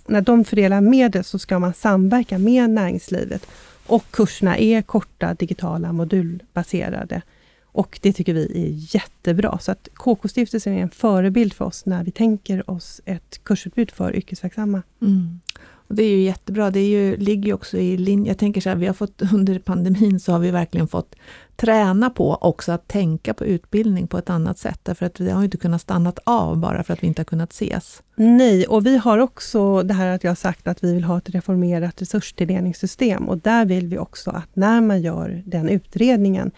när 0.07 0.21
de 0.21 0.45
fördelar 0.45 0.81
medel 0.81 1.25
så 1.25 1.39
ska 1.39 1.59
man 1.59 1.75
samverka 1.75 2.39
med 2.39 2.71
näringslivet 2.71 3.47
och 3.87 4.05
kurserna 4.11 4.59
är 4.59 4.83
korta, 4.83 5.35
digitala, 5.35 5.93
modulbaserade. 5.93 7.23
Och 7.65 7.99
det 8.03 8.13
tycker 8.13 8.35
vi 8.35 8.45
är 8.45 8.95
jättebra. 8.95 9.59
Så 9.59 9.73
att 9.73 9.89
KK-stiftelsen 9.95 10.73
är 10.73 10.83
en 10.83 10.91
förebild 10.91 11.53
för 11.53 11.65
oss 11.65 11.87
när 11.87 12.05
vi 12.05 12.11
tänker 12.11 12.71
oss 12.71 13.01
ett 13.05 13.45
kursutbud 13.45 13.91
för 13.91 14.17
yrkesverksamma. 14.17 14.83
Mm. 15.03 15.41
Och 15.89 15.95
det 15.95 16.03
är 16.03 16.11
ju 16.11 16.23
jättebra. 16.23 16.71
Det 16.71 16.81
är 16.81 16.89
ju, 16.89 17.17
ligger 17.17 17.47
ju 17.47 17.55
också 17.55 17.79
i 17.79 17.97
linje. 17.97 18.31
Jag 18.31 18.39
tänker 18.39 18.61
så 18.61 18.69
här, 18.69 18.77
vi 18.77 18.87
har 18.87 18.95
fått 18.95 19.23
under 19.35 19.59
pandemin 19.59 20.21
så 20.21 20.33
har 20.33 20.39
vi 20.39 20.51
verkligen 20.51 20.89
fått 20.89 21.15
träna 21.57 22.11
på 22.11 22.35
också 22.35 22.73
att 22.73 22.89
tänka 22.89 23.35
på 23.35 23.45
utbildning 23.45 24.07
på 24.07 24.19
ett 24.19 24.31
annat 24.31 24.59
sätt. 24.59 24.81
Därför 24.83 25.07
att 25.07 25.21
vi 25.21 25.31
har 25.31 25.45
inte 25.45 25.57
kunnat 25.57 25.81
stanna 25.81 26.13
av 26.25 26.57
bara 26.57 26.83
för 26.83 26.93
att 26.93 27.03
vi 27.03 27.07
inte 27.07 27.21
har 27.21 27.25
kunnat 27.25 27.53
ses. 27.53 28.03
Nej, 28.17 28.67
och 28.67 28.87
vi 28.87 28.97
har 28.97 29.19
också 29.19 29.83
det 29.83 29.95
här 29.95 30.07
att 30.07 30.25
jag 30.25 30.31
har 30.31 30.37
sagt 30.37 30.69
att 30.69 30.85
vi 30.85 30.95
vill 30.95 31.05
ha 31.05 31.19
ett 31.19 31.31
reformerat 31.31 32.03
resurstilldelningssystem. 32.03 33.29
Och 33.29 33.39
där 33.39 33.65
vill 33.65 33.87
vi 33.87 33.99
också 33.99 34.31
att 34.31 34.57
när 34.57 34.81
man 34.81 35.03
gör 35.03 35.43
den 35.47 35.69
utredningen, 35.69 36.51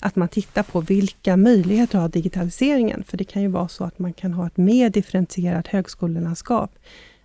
att 0.00 0.16
man 0.16 0.28
tittar 0.28 0.62
på 0.62 0.80
vilka 0.80 1.36
möjligheter 1.36 1.98
har 1.98 2.08
digitaliseringen? 2.08 3.04
För 3.06 3.16
det 3.16 3.24
kan 3.24 3.42
ju 3.42 3.48
vara 3.48 3.68
så 3.68 3.84
att 3.84 3.98
man 3.98 4.12
kan 4.12 4.32
ha 4.32 4.46
ett 4.46 4.56
mer 4.56 4.90
differentierat 4.90 5.66
högskolelandskap. 5.66 6.70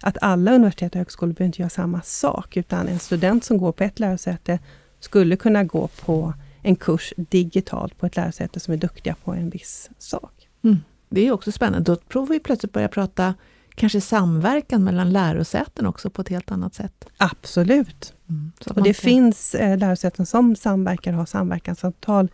Att 0.01 0.17
alla 0.21 0.55
universitet 0.55 0.91
och 0.91 0.97
högskolor 0.97 1.33
behöver 1.33 1.45
inte 1.45 1.61
göra 1.61 1.69
samma 1.69 2.01
sak, 2.01 2.57
utan 2.57 2.87
en 2.87 2.99
student 2.99 3.43
som 3.43 3.57
går 3.57 3.71
på 3.71 3.83
ett 3.83 3.99
lärosäte 3.99 4.59
skulle 4.99 5.35
kunna 5.35 5.63
gå 5.63 5.87
på 5.87 6.33
en 6.61 6.75
kurs 6.75 7.13
digitalt 7.17 7.97
på 7.97 8.05
ett 8.05 8.15
lärosäte 8.15 8.59
som 8.59 8.73
är 8.73 8.77
duktiga 8.77 9.15
på 9.23 9.33
en 9.33 9.49
viss 9.49 9.89
sak. 9.97 10.47
Mm. 10.63 10.77
Det 11.09 11.27
är 11.27 11.31
också 11.31 11.51
spännande. 11.51 11.91
Då 11.91 11.95
provar 11.95 12.27
vi 12.27 12.39
plötsligt 12.39 12.73
börja 12.73 12.87
prata 12.87 13.33
kanske 13.75 14.01
samverkan 14.01 14.83
mellan 14.83 15.13
lärosäten 15.13 15.85
också 15.85 16.09
på 16.09 16.21
ett 16.21 16.29
helt 16.29 16.51
annat 16.51 16.73
sätt. 16.73 17.05
Absolut. 17.17 18.13
Mm. 18.29 18.51
och 18.69 18.83
det 18.83 18.93
kan... 18.93 19.09
finns 19.09 19.55
eh, 19.55 19.77
lärosäten 19.77 20.25
som 20.25 20.55
samverkar 20.55 21.13
och 21.13 21.19
har 21.19 21.25
samverkansavtal 21.25 22.29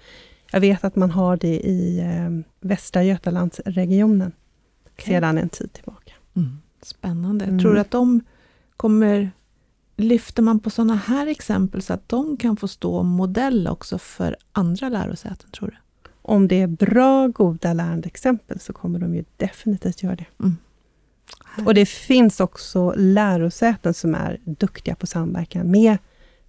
jag 0.54 0.60
vet 0.60 0.84
att 0.84 0.96
man 0.96 1.12
har 1.12 1.38
det 1.38 1.60
i 1.60 2.00
eh, 2.00 2.30
Västra 2.68 3.04
Götalandsregionen 3.04 4.32
okay. 4.94 5.06
sedan 5.06 5.38
en 5.38 5.50
tid 5.50 5.74
tillbaka. 5.74 6.14
Mm. 6.36 6.62
Spännande. 6.86 7.46
Mm. 7.46 7.60
Tror 7.60 7.74
du 7.74 7.80
att 7.80 7.92
de 7.92 8.22
kommer... 8.78 9.32
Lyfter 9.98 10.44
man 10.44 10.60
på 10.60 10.70
sådana 10.70 10.96
här 10.96 11.28
exempel 11.28 11.82
så 11.82 11.94
att 11.94 12.10
de 12.10 12.38
kan 12.38 12.58
få 12.58 12.68
stå 12.68 13.04
modell 13.04 13.68
också 13.68 13.98
för 13.98 14.36
andra 14.52 14.90
lärosäten, 14.90 15.50
tror 15.52 15.68
du? 15.68 15.78
Om 16.22 16.48
det 16.48 16.62
är 16.62 16.68
bra, 16.68 17.28
goda 17.28 17.74
lärandeexempel 17.74 18.60
så 18.60 18.74
kommer 18.74 19.00
de 19.00 19.16
ju 19.16 19.24
definitivt 19.38 20.04
göra 20.04 20.16
det. 20.16 20.26
Mm. 20.40 20.58
Och 21.66 21.74
det 21.74 21.86
finns 21.86 22.40
också 22.40 22.94
lärosäten 22.98 23.94
som 23.94 24.16
är 24.16 24.40
duktiga 24.46 24.96
på 24.96 25.08
samverkan 25.08 25.72
med 25.72 25.98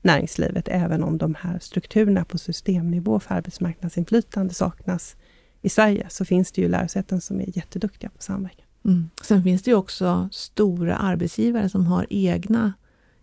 näringslivet, 0.02 0.68
även 0.68 1.02
om 1.02 1.18
de 1.18 1.34
här 1.40 1.58
strukturerna 1.58 2.24
på 2.24 2.38
systemnivå 2.38 3.20
för 3.20 3.34
arbetsmarknadsinflytande 3.34 4.54
saknas 4.54 5.16
i 5.62 5.68
Sverige, 5.68 6.06
så 6.10 6.24
finns 6.24 6.52
det 6.52 6.62
ju 6.62 6.68
lärosäten 6.68 7.20
som 7.20 7.40
är 7.40 7.56
jätteduktiga 7.56 8.10
på 8.10 8.22
samverkan. 8.22 8.63
Mm. 8.84 9.10
Sen 9.22 9.42
finns 9.42 9.62
det 9.62 9.70
ju 9.70 9.76
också 9.76 10.28
stora 10.32 10.96
arbetsgivare 10.96 11.68
som 11.68 11.86
har 11.86 12.06
egna 12.10 12.72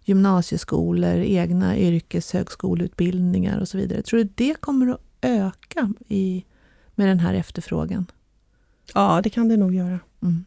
gymnasieskolor, 0.04 1.16
egna 1.16 1.78
yrkeshögskoleutbildningar 1.78 3.60
och 3.60 3.68
så 3.68 3.78
vidare. 3.78 4.02
Tror 4.02 4.18
du 4.20 4.30
det 4.36 4.62
kommer 4.62 4.88
att 4.88 5.02
öka 5.22 5.94
i, 6.08 6.46
med 6.96 7.08
den 7.08 7.20
här 7.20 7.34
efterfrågan? 7.34 8.06
Ja, 8.94 9.22
det 9.24 9.30
kan 9.30 9.48
det 9.48 9.58
nog 9.58 9.76
göra. 9.76 10.00
Mm. 10.22 10.46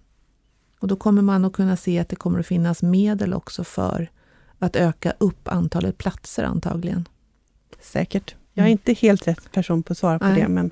Och 0.81 0.89
då 0.89 0.97
kommer 0.97 1.23
man 1.23 1.45
att 1.45 1.53
kunna 1.53 1.77
se 1.77 1.99
att 1.99 2.09
det 2.09 2.17
kommer 2.17 2.41
att 2.41 2.47
finnas 2.47 2.83
medel 2.83 3.35
också 3.35 3.65
för 3.65 4.11
att 4.59 4.77
öka 4.77 5.13
upp 5.19 5.49
antalet 5.49 5.99
platser 5.99 6.45
antagligen. 6.45 7.09
Säkert. 7.81 8.35
Jag 8.53 8.63
är 8.63 8.69
mm. 8.69 8.73
inte 8.73 8.93
helt 8.93 9.29
rätt 9.29 9.53
person 9.53 9.83
på 9.83 9.93
att 9.93 9.99
svara 9.99 10.19
på 10.19 10.27
Nej. 10.27 10.41
det. 10.43 10.49
Men... 10.49 10.71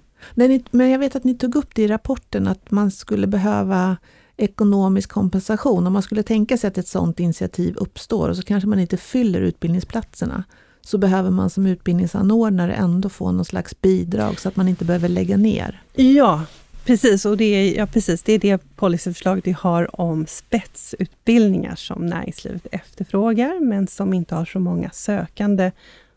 Men 0.71 0.91
jag 0.91 0.99
vet 0.99 1.17
att 1.17 1.25
ni 1.25 1.35
tog 1.35 1.57
upp 1.57 1.75
det 1.75 1.83
i 1.83 1.89
rapporten 1.89 2.49
att 2.49 2.71
man 2.71 2.91
skulle 2.91 3.27
behöva 3.27 3.97
ekonomisk 4.43 5.11
kompensation. 5.11 5.87
Om 5.87 5.93
man 5.93 6.03
skulle 6.03 6.23
tänka 6.23 6.57
sig 6.57 6.69
att 6.69 6.79
ett 6.79 6.89
sådant 6.89 7.21
initiativ 7.21 7.77
uppstår 7.77 8.29
och 8.29 8.37
så 8.37 8.43
kanske 8.43 8.69
man 8.69 8.79
inte 8.79 8.97
fyller 8.97 9.41
utbildningsplatserna 9.41 10.45
så 10.81 10.99
behöver 10.99 11.31
man 11.31 11.51
som 11.51 11.67
utbildningsanordnare 11.67 12.75
ändå 12.75 13.09
få 13.09 13.33
någon 13.33 13.45
slags 13.45 13.81
bidrag 13.81 14.41
så 14.41 14.49
att 14.49 14.57
man 14.57 14.69
inte 14.69 14.85
behöver 14.85 15.09
lägga 15.09 15.37
ner. 15.37 15.83
Ja, 15.95 16.45
precis. 16.85 17.25
Och 17.25 17.37
det 17.37 17.45
är, 17.45 17.79
ja, 17.79 17.87
precis, 17.87 18.23
det, 18.23 18.33
är 18.33 18.39
det 18.39 18.77
policyförslaget 18.77 19.47
vi 19.47 19.53
har 19.53 20.01
om 20.01 20.27
spetsutbildningar 20.27 21.75
som 21.75 22.07
näringslivet 22.07 22.67
efterfrågar, 22.73 23.61
men 23.61 23.87
som 23.87 24.15
inte 24.15 24.35
har 24.35 24.45
så 24.45 24.59
många 24.59 24.91
sökande 24.91 25.73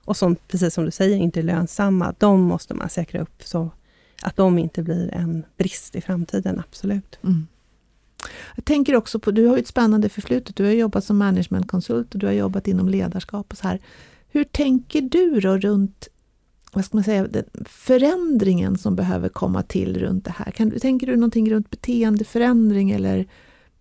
och 0.06 0.18
som, 0.18 0.36
precis 0.36 0.74
som 0.74 0.86
du 0.86 0.92
säger, 0.92 1.18
inte 1.18 1.40
är 1.40 1.44
lönsamma. 1.44 2.14
De 2.18 2.42
måste 2.42 2.74
man 2.74 2.90
säkra 2.90 3.22
upp 3.22 3.44
så 3.44 3.70
att 4.22 4.36
de 4.36 4.58
inte 4.58 4.84
blir 4.84 5.14
en 5.14 5.46
brist 5.58 5.96
i 5.96 6.02
framtiden, 6.02 6.60
absolut. 6.68 7.20
Mm. 7.24 7.48
Jag 8.56 8.66
tänker 8.66 8.96
också 8.96 9.20
på, 9.20 9.32
du 9.32 9.48
har 9.48 9.56
ju 9.56 9.62
ett 9.62 9.68
spännande 9.68 10.10
förflutet. 10.10 10.56
Du 10.56 10.64
har 10.64 10.72
jobbat 10.72 11.04
som 11.04 11.18
managementkonsult 11.18 12.14
och 12.14 12.20
du 12.20 12.26
har 12.26 12.34
jobbat 12.34 12.68
inom 12.68 12.90
ledarskap 12.90 13.52
och 13.52 13.58
så 13.58 13.68
här. 13.68 13.80
Hur 14.28 14.44
tänker 14.44 15.02
du 15.02 15.40
då 15.40 15.58
runt 15.58 16.10
vad 16.76 16.86
ska 16.86 16.98
man 16.98 17.04
säga, 17.04 17.28
den 17.28 17.46
förändringen 17.66 18.78
som 18.78 18.96
behöver 18.96 19.30
komma 19.30 19.64
till 19.64 20.00
runt 20.00 20.26
det 20.26 20.34
här? 20.38 20.52
Kan, 20.52 20.72
tänker 20.72 21.08
du 21.08 21.16
någonting 21.16 21.52
runt 21.52 21.70
beteendeförändring 21.70 22.92
eller 22.92 23.28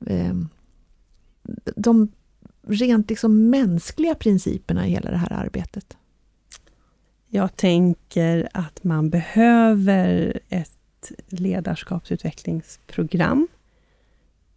eh, 0.06 0.34
de 1.76 2.08
rent 2.66 3.10
liksom 3.10 3.50
mänskliga 3.50 4.14
principerna 4.14 4.86
i 4.86 4.90
hela 4.90 5.10
det 5.10 5.16
här 5.16 5.32
arbetet? 5.32 5.96
Jag 7.28 7.56
tänker 7.56 8.48
att 8.52 8.84
man 8.84 9.10
behöver 9.10 10.40
ett 10.48 11.12
ledarskapsutvecklingsprogram 11.28 13.48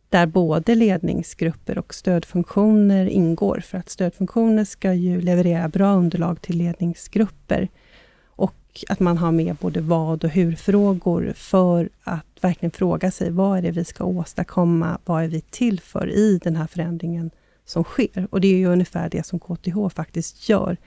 där 0.10 0.26
både 0.26 0.76
ledningsgrupper 0.76 1.78
och 1.78 1.94
stödfunktioner 1.94 3.06
ingår. 3.06 3.60
För 3.60 3.78
att 3.78 3.90
stödfunktioner 3.90 4.66
ska 4.66 4.94
ju 4.94 5.22
leverera 5.22 5.70
bra 5.70 5.94
underlag 5.94 6.42
till 6.42 6.58
ledningsgrupper. 6.58 7.68
Och 8.26 8.86
att 8.90 9.00
man 9.00 9.18
har 9.18 9.32
med 9.32 9.56
både 9.56 9.82
vad 9.82 10.24
och 10.24 10.30
hur-frågor 10.30 11.34
för 11.36 11.90
att 12.04 12.26
verkligen 12.42 12.72
fråga 12.72 13.12
sig, 13.12 13.32
vad 13.32 13.58
är 13.58 13.62
det 13.62 13.72
vi 13.72 13.86
ska 13.86 14.04
åstadkomma? 14.04 14.98
Vad 15.06 15.24
är 15.24 15.28
vi 15.28 15.42
till 15.42 15.80
för 15.80 16.10
i 16.10 16.40
den 16.44 16.56
här 16.56 16.68
förändringen 16.68 17.32
som 17.66 17.84
sker? 17.84 18.28
Och 18.32 18.42
det 18.42 18.48
är 18.48 18.58
ju 18.58 18.68
ungefär 18.68 19.10
det 19.10 19.26
som 19.26 19.40
KTH 19.40 19.90
faktiskt 19.96 20.50
gör. 20.50 20.78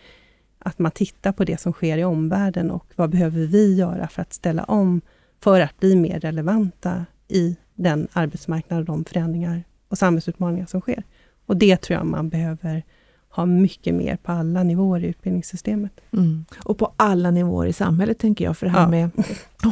Att 0.59 0.79
man 0.79 0.91
tittar 0.91 1.33
på 1.33 1.45
det 1.45 1.61
som 1.61 1.73
sker 1.73 1.99
i 1.99 2.05
omvärlden 2.05 2.71
och 2.71 2.87
vad 2.97 3.11
behöver 3.11 3.47
vi 3.47 3.75
göra 3.75 4.09
för 4.09 4.23
att 4.23 4.33
ställa 4.33 4.65
om 4.65 5.01
för 5.41 5.61
att 5.61 5.81
bli 5.81 5.97
mer 5.97 6.21
relevanta 6.21 7.07
i 7.29 7.57
den 7.83 8.09
arbetsmarknad 8.13 8.79
och 8.79 8.85
de 8.85 9.05
förändringar 9.05 9.65
och 9.89 9.99
samhällsutmaningar 9.99 10.67
som 10.67 10.81
sker. 10.81 11.03
Och 11.47 11.57
det 11.57 11.77
tror 11.77 11.99
jag 11.99 12.07
man 12.07 12.29
behöver 12.29 12.85
ha 13.29 13.47
mycket 13.47 13.95
mer 13.95 14.17
på 14.17 14.33
alla 14.33 14.63
nivåer 14.63 15.05
i 15.05 15.07
utbildningssystemet. 15.07 16.01
Mm. 16.13 16.45
Och 16.65 16.79
på 16.79 16.93
alla 16.97 17.31
nivåer 17.31 17.67
i 17.67 17.73
samhället, 17.73 18.19
tänker 18.19 18.45
jag, 18.45 18.57
för 18.57 18.67
det 18.67 18.73
här 18.73 18.83
ja. 18.83 18.89
med 18.89 19.11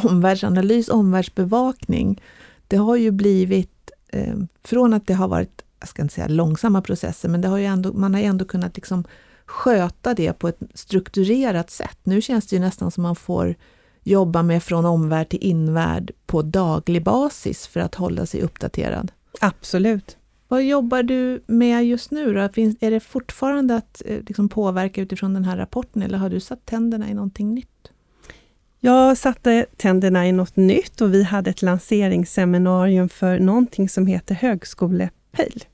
omvärldsanalys, 0.05 0.89
omvärldsbevakning, 0.89 2.23
det 2.69 2.77
har 2.77 2.97
ju 2.97 3.11
blivit, 3.11 3.91
eh, 4.09 4.37
från 4.65 4.95
att 4.95 5.07
det 5.07 5.15
har 5.15 5.29
varit, 5.29 5.63
jag 5.81 5.89
ska 5.89 6.03
inte 6.03 6.15
säga 6.15 6.29
långsamma 6.29 6.83
processer, 6.83 7.29
men 7.29 7.41
det 7.41 7.49
har 7.49 7.59
ju 7.59 7.65
ändå, 7.65 7.93
man 7.93 8.15
har 8.15 8.21
ju 8.21 8.27
ändå 8.27 8.45
kunnat 8.45 8.77
liksom 8.77 9.05
sköta 9.47 10.15
det 10.15 10.33
på 10.33 10.49
ett 10.49 10.59
strukturerat 10.75 11.71
sätt. 11.71 11.99
Nu 12.03 12.21
känns 12.21 12.47
det 12.47 12.57
ju 12.57 12.61
nästan 12.61 12.91
som 12.91 13.03
man 13.03 13.17
får 13.17 13.55
jobba 14.05 14.43
med 14.43 14.63
från 14.63 14.85
omvärld 14.85 15.29
till 15.29 15.43
invärld 15.43 16.11
på 16.27 16.43
daglig 16.43 17.05
basis 17.05 17.67
för 17.67 17.81
att 17.81 17.95
hålla 17.95 18.27
sig 18.27 18.43
uppdaterad? 18.43 19.13
Absolut. 19.41 20.17
Vad 20.49 20.63
jobbar 20.63 21.03
du 21.03 21.43
med 21.47 21.87
just 21.87 22.11
nu? 22.11 22.35
Då? 22.35 22.49
Finns, 22.49 22.77
är 22.81 22.91
det 22.91 23.01
fortfarande 23.01 23.77
att 23.77 24.03
eh, 24.07 24.19
liksom 24.27 24.49
påverka 24.49 25.01
utifrån 25.01 25.35
den 25.35 25.45
här 25.45 25.57
rapporten 25.57 26.03
eller 26.03 26.19
har 26.19 26.31
du 26.31 26.41
satt 26.41 26.67
tänderna 26.67 27.09
i 27.11 27.15
någonting 27.15 27.55
nytt? 27.55 27.93
Jag 28.81 29.19
satte 29.19 29.67
tänderna 29.77 30.29
i 30.29 30.33
något 30.33 30.57
nytt 30.57 31.01
och 31.01 31.15
vi 31.15 31.23
hade 31.23 31.51
ett 31.51 31.63
lanseringsseminarium 31.63 33.09
för 33.09 33.39
någonting 33.39 33.89
som 33.89 34.07
heter 34.07 34.35
Högskolepejl. 34.35 35.65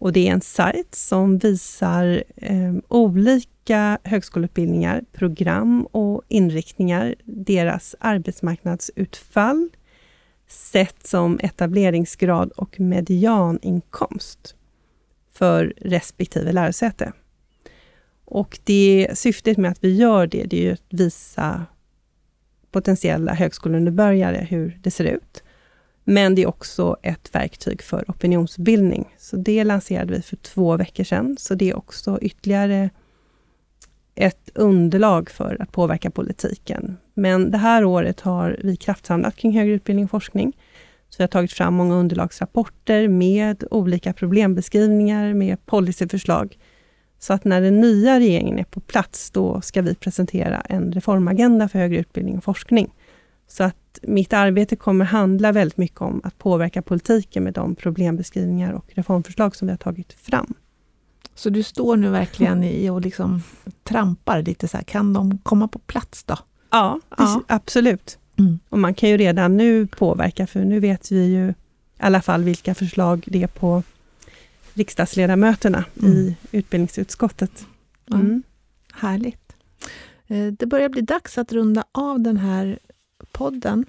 Och 0.00 0.12
det 0.12 0.28
är 0.28 0.32
en 0.32 0.40
sajt 0.40 0.94
som 0.94 1.38
visar 1.38 2.24
eh, 2.36 2.74
olika 2.88 3.98
högskoleutbildningar, 4.04 5.04
program 5.12 5.86
och 5.86 6.22
inriktningar, 6.28 7.14
deras 7.24 7.96
arbetsmarknadsutfall, 7.98 9.68
sett 10.48 11.06
som 11.06 11.40
etableringsgrad 11.42 12.52
och 12.52 12.80
medianinkomst 12.80 14.54
för 15.32 15.74
respektive 15.76 16.52
lärosäte. 16.52 17.12
Och 18.24 18.58
det 18.64 19.10
syftet 19.14 19.58
med 19.58 19.70
att 19.70 19.84
vi 19.84 19.96
gör 19.96 20.26
det, 20.26 20.44
det 20.44 20.56
är 20.56 20.62
ju 20.62 20.72
att 20.72 20.86
visa 20.88 21.66
potentiella 22.70 23.34
högskoleunderbörjare 23.34 24.46
hur 24.50 24.78
det 24.82 24.90
ser 24.90 25.04
ut. 25.04 25.42
Men 26.04 26.34
det 26.34 26.42
är 26.42 26.46
också 26.46 26.96
ett 27.02 27.34
verktyg 27.34 27.82
för 27.82 28.04
opinionsbildning. 28.08 29.14
Så 29.18 29.36
det 29.36 29.64
lanserade 29.64 30.12
vi 30.12 30.22
för 30.22 30.36
två 30.36 30.76
veckor 30.76 31.04
sedan. 31.04 31.36
Så 31.38 31.54
det 31.54 31.70
är 31.70 31.76
också 31.76 32.18
ytterligare 32.22 32.90
ett 34.14 34.50
underlag 34.54 35.30
för 35.30 35.56
att 35.62 35.72
påverka 35.72 36.10
politiken. 36.10 36.96
Men 37.14 37.50
det 37.50 37.58
här 37.58 37.84
året 37.84 38.20
har 38.20 38.60
vi 38.64 38.76
kraftsamlat 38.76 39.36
kring 39.36 39.52
högre 39.52 39.74
utbildning 39.74 40.04
och 40.04 40.10
forskning. 40.10 40.56
Så 41.08 41.16
vi 41.18 41.22
har 41.22 41.28
tagit 41.28 41.52
fram 41.52 41.74
många 41.74 41.94
underlagsrapporter 41.94 43.08
med 43.08 43.64
olika 43.70 44.12
problembeskrivningar, 44.12 45.34
med 45.34 45.66
policyförslag. 45.66 46.58
Så 47.18 47.32
att 47.32 47.44
när 47.44 47.60
den 47.60 47.80
nya 47.80 48.18
regeringen 48.18 48.58
är 48.58 48.64
på 48.64 48.80
plats, 48.80 49.30
då 49.30 49.60
ska 49.60 49.82
vi 49.82 49.94
presentera 49.94 50.60
en 50.60 50.92
reformagenda 50.92 51.68
för 51.68 51.78
högre 51.78 51.98
utbildning 51.98 52.38
och 52.38 52.44
forskning. 52.44 52.90
Så 53.52 53.64
att 53.64 53.98
mitt 54.02 54.32
arbete 54.32 54.76
kommer 54.76 55.04
handla 55.04 55.52
väldigt 55.52 55.78
mycket 55.78 56.00
om 56.00 56.20
att 56.24 56.38
påverka 56.38 56.82
politiken 56.82 57.44
med 57.44 57.54
de 57.54 57.74
problembeskrivningar 57.74 58.72
och 58.72 58.84
reformförslag 58.88 59.56
som 59.56 59.68
vi 59.68 59.72
har 59.72 59.78
tagit 59.78 60.12
fram. 60.12 60.54
Så 61.34 61.50
du 61.50 61.62
står 61.62 61.96
nu 61.96 62.08
verkligen 62.08 62.64
i 62.64 62.90
och 62.90 63.00
liksom 63.00 63.42
trampar 63.82 64.42
lite 64.42 64.68
så 64.68 64.76
här, 64.76 64.84
kan 64.84 65.12
de 65.12 65.38
komma 65.38 65.68
på 65.68 65.78
plats 65.78 66.24
då? 66.24 66.38
Ja, 66.70 67.00
ja. 67.18 67.42
absolut. 67.46 68.18
Mm. 68.38 68.58
Och 68.68 68.78
man 68.78 68.94
kan 68.94 69.08
ju 69.08 69.16
redan 69.16 69.56
nu 69.56 69.86
påverka, 69.86 70.46
för 70.46 70.64
nu 70.64 70.80
vet 70.80 71.12
vi 71.12 71.24
ju 71.24 71.48
i 71.48 71.54
alla 71.98 72.22
fall 72.22 72.44
vilka 72.44 72.74
förslag 72.74 73.24
det 73.26 73.42
är 73.42 73.46
på 73.46 73.82
riksdagsledamöterna 74.74 75.84
mm. 76.02 76.12
i 76.12 76.36
utbildningsutskottet. 76.50 77.66
Mm. 78.12 78.42
Härligt. 78.92 79.52
Eh, 80.26 80.46
det 80.46 80.66
börjar 80.66 80.88
bli 80.88 81.00
dags 81.00 81.38
att 81.38 81.52
runda 81.52 81.84
av 81.92 82.20
den 82.20 82.36
här 82.36 82.78
podden. 83.40 83.86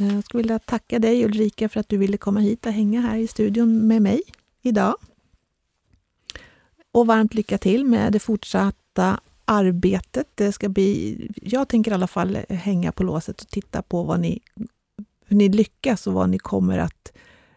Eh, 0.00 0.14
jag 0.14 0.24
skulle 0.24 0.42
vilja 0.42 0.58
tacka 0.58 0.98
dig 0.98 1.24
Ulrika 1.24 1.68
för 1.68 1.80
att 1.80 1.88
du 1.88 1.96
ville 1.96 2.16
komma 2.16 2.40
hit 2.40 2.66
och 2.66 2.72
hänga 2.72 3.00
här 3.00 3.16
i 3.16 3.26
studion 3.26 3.86
med 3.86 4.02
mig 4.02 4.22
idag. 4.62 4.94
Och 6.92 7.06
varmt 7.06 7.34
lycka 7.34 7.58
till 7.58 7.84
med 7.84 8.12
det 8.12 8.18
fortsatta 8.18 9.20
arbetet. 9.44 10.28
Det 10.34 10.52
ska 10.52 10.68
bli, 10.68 11.28
jag 11.42 11.68
tänker 11.68 11.90
i 11.90 11.94
alla 11.94 12.06
fall 12.06 12.38
hänga 12.48 12.92
på 12.92 13.02
låset 13.02 13.40
och 13.40 13.48
titta 13.48 13.82
på 13.82 14.02
vad 14.02 14.20
ni, 14.20 14.40
hur 15.26 15.36
ni 15.36 15.48
lyckas 15.48 16.06
och 16.06 16.12
vad 16.12 16.28
ni 16.28 16.38
kommer 16.38 16.78
att, 16.78 17.12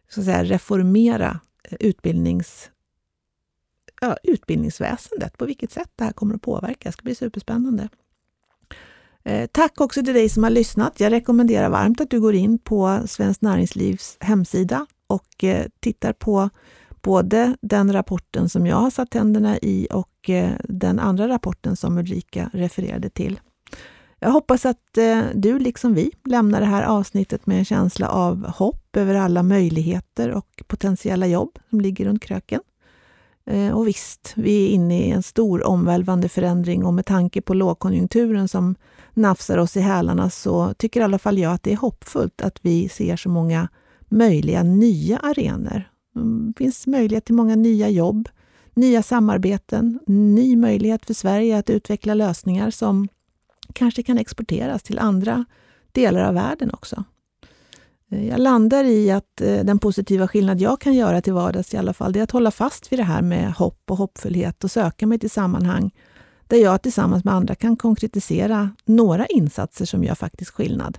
så 0.10 0.20
att 0.20 0.26
säga, 0.26 0.44
reformera 0.44 1.40
eh, 1.64 1.78
utbildnings, 1.80 2.70
ja, 4.02 4.18
utbildningsväsendet. 4.24 5.38
På 5.38 5.46
vilket 5.46 5.72
sätt 5.72 5.92
det 5.96 6.04
här 6.04 6.14
kommer 6.14 6.36
att 6.36 6.42
påverka. 6.42 6.90
Det 6.90 6.94
ska 6.94 7.04
bli 7.04 7.16
superspännande. 7.16 7.90
Eh, 9.26 9.48
tack 9.52 9.82
också 9.82 10.04
till 10.04 10.14
dig 10.14 10.30
som 10.30 10.44
har 10.44 10.50
lyssnat. 10.50 11.00
Jag 11.00 11.12
rekommenderar 11.12 11.70
varmt 11.70 12.02
att 12.02 12.10
du 12.10 12.22
går 12.22 12.36
in 12.36 12.60
på 12.60 13.00
Svenskt 13.06 13.42
Näringslivs 13.42 14.18
hemsida 14.20 14.86
och 15.08 15.44
eh, 15.44 15.66
tittar 15.80 16.14
på 16.14 16.50
både 17.02 17.58
den 17.62 17.94
rapporten 17.94 18.50
som 18.50 18.68
jag 18.68 18.76
har 18.76 18.90
satt 18.90 19.12
tänderna 19.12 19.58
i 19.58 19.88
och 19.92 20.30
eh, 20.30 20.52
den 20.64 21.00
andra 21.00 21.28
rapporten 21.28 21.76
som 21.76 21.98
Ulrika 21.98 22.50
refererade 22.54 23.10
till. 23.10 23.40
Jag 24.20 24.30
hoppas 24.32 24.66
att 24.66 24.98
du, 25.34 25.60
liksom 25.60 25.94
vi, 25.94 26.12
lämnar 26.24 26.60
det 26.60 26.66
här 26.66 26.84
avsnittet 26.84 27.46
med 27.46 27.58
en 27.60 27.66
känsla 27.66 28.10
av 28.10 28.48
hopp 28.48 28.98
över 28.98 29.16
alla 29.16 29.44
möjligheter 29.44 30.32
och 30.32 30.64
potentiella 30.68 31.28
jobb 31.28 31.60
som 31.70 31.82
ligger 31.82 32.06
runt 32.06 32.24
kröken. 32.24 32.62
Och 33.74 33.88
visst, 33.88 34.34
vi 34.36 34.66
är 34.66 34.70
inne 34.70 35.08
i 35.08 35.12
en 35.12 35.24
stor 35.24 35.68
omvälvande 35.68 36.30
förändring 36.30 36.86
och 36.86 36.94
med 36.94 37.06
tanke 37.06 37.42
på 37.42 37.54
lågkonjunkturen 37.54 38.48
som 38.48 38.76
nafsar 39.16 39.58
oss 39.58 39.78
i 39.78 39.80
hälarna 39.80 40.30
så 40.30 40.74
tycker 40.74 41.00
i 41.00 41.04
alla 41.04 41.20
fall 41.20 41.38
jag 41.38 41.54
att 41.54 41.64
det 41.64 41.72
är 41.72 41.78
hoppfullt 41.78 42.42
att 42.42 42.60
vi 42.62 42.90
ser 42.90 43.16
så 43.16 43.30
många 43.30 43.68
möjliga 44.10 44.64
nya 44.64 45.18
arenor. 45.18 45.84
Det 46.48 46.54
finns 46.58 46.88
möjlighet 46.88 47.26
till 47.26 47.36
många 47.36 47.56
nya 47.56 47.90
jobb, 47.90 48.30
nya 48.74 49.04
samarbeten, 49.04 50.00
ny 50.08 50.56
möjlighet 50.56 51.06
för 51.06 51.14
Sverige 51.14 51.58
att 51.58 51.70
utveckla 51.70 52.14
lösningar 52.14 52.72
som 52.72 53.08
kanske 53.74 54.04
kan 54.04 54.18
exporteras 54.18 54.84
till 54.84 55.00
andra 55.00 55.46
delar 55.92 56.22
av 56.22 56.34
världen 56.34 56.70
också. 56.74 57.04
Eh, 58.12 58.28
jag 58.28 58.40
landar 58.40 58.84
i 58.84 59.12
att 59.12 59.42
eh, 59.42 59.64
den 59.64 59.80
positiva 59.80 60.28
skillnad 60.28 60.62
jag 60.62 60.82
kan 60.82 60.94
göra 60.94 61.22
till 61.22 61.34
vardags 61.34 61.74
i 61.74 61.78
alla 61.78 61.94
fall, 61.94 62.14
det 62.14 62.20
är 62.20 62.24
att 62.24 62.32
hålla 62.32 62.52
fast 62.52 62.92
vid 62.92 63.00
det 63.00 63.04
här 63.04 63.22
med 63.22 63.54
hopp 63.54 63.92
och 63.92 63.98
hoppfullhet 63.98 64.64
och 64.64 64.72
söka 64.72 65.08
mig 65.08 65.20
till 65.20 65.30
sammanhang 65.30 65.92
där 66.48 66.58
jag 66.58 66.82
tillsammans 66.82 67.24
med 67.24 67.34
andra 67.34 67.56
kan 67.56 67.78
konkretisera 67.78 68.70
några 68.86 69.26
insatser 69.26 69.86
som 69.86 70.04
gör 70.04 70.16
faktiskt 70.16 70.52
skillnad. 70.52 70.98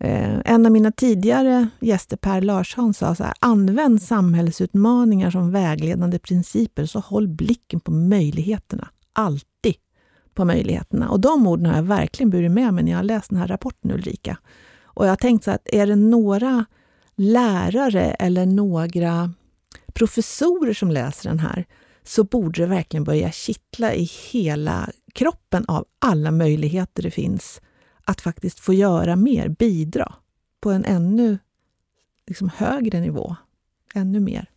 Eh, 0.00 0.38
en 0.44 0.66
av 0.66 0.72
mina 0.72 0.92
tidigare 0.92 1.68
gäster, 1.80 2.16
Per 2.16 2.40
Larsson, 2.40 2.94
sa 2.94 3.14
så 3.14 3.24
här, 3.24 3.34
använd 3.40 4.02
samhällsutmaningar 4.02 5.30
som 5.30 5.50
vägledande 5.50 6.18
principer, 6.18 6.86
så 6.86 6.98
håll 6.98 7.28
blicken 7.28 7.80
på 7.80 7.92
möjligheterna. 7.92 8.88
Alltid 9.12 9.74
på 10.34 10.44
möjligheterna. 10.44 11.08
Och 11.08 11.20
de 11.20 11.46
orden 11.46 11.66
har 11.66 11.76
jag 11.76 11.82
verkligen 11.82 12.30
burit 12.30 12.50
med 12.50 12.74
mig 12.74 12.84
när 12.84 12.92
jag 12.92 12.98
har 12.98 13.04
läst 13.04 13.30
den 13.30 13.38
här 13.38 13.48
rapporten, 13.48 13.90
Ulrika. 13.90 14.38
Och 14.82 15.04
jag 15.04 15.10
har 15.10 15.16
tänkt 15.16 15.44
så 15.44 15.50
att 15.50 15.68
är 15.72 15.86
det 15.86 15.96
några 15.96 16.64
lärare 17.16 18.02
eller 18.02 18.46
några 18.46 19.32
professorer 19.92 20.74
som 20.74 20.90
läser 20.90 21.28
den 21.28 21.38
här, 21.38 21.66
så 22.08 22.24
borde 22.24 22.62
det 22.62 22.66
verkligen 22.66 23.04
börja 23.04 23.32
kittla 23.32 23.94
i 23.94 24.10
hela 24.30 24.90
kroppen 25.12 25.64
av 25.68 25.86
alla 25.98 26.30
möjligheter 26.30 27.02
det 27.02 27.10
finns 27.10 27.60
att 28.04 28.20
faktiskt 28.20 28.60
få 28.60 28.74
göra 28.74 29.16
mer, 29.16 29.48
bidra 29.48 30.14
på 30.60 30.70
en 30.70 30.84
ännu 30.84 31.38
liksom, 32.26 32.48
högre 32.48 33.00
nivå. 33.00 33.36
Ännu 33.94 34.20
mer. 34.20 34.50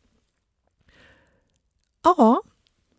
Ja, 2.04 2.41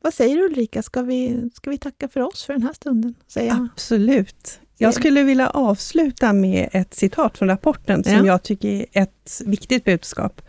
vad 0.01 0.15
säger 0.15 0.37
du 0.37 0.45
Ulrika? 0.45 0.83
Ska 0.83 1.03
vi, 1.03 1.51
ska 1.55 1.71
vi 1.71 1.79
tacka 1.79 2.09
för 2.09 2.21
oss 2.21 2.45
för 2.45 2.53
den 2.53 2.63
här 2.63 2.73
stunden? 2.73 3.15
Säger 3.27 3.69
Absolut. 3.73 4.61
Jag 4.77 4.95
skulle 4.95 5.23
vilja 5.23 5.51
avsluta 5.51 6.33
med 6.33 6.69
ett 6.73 6.95
citat 6.95 7.39
från 7.39 7.49
rapporten 7.49 8.05
som 8.05 8.13
ja. 8.13 8.27
jag 8.27 8.43
tycker 8.43 8.69
är 8.69 9.03
ett 9.03 9.41
viktigt 9.45 9.85
budskap. 9.85 10.43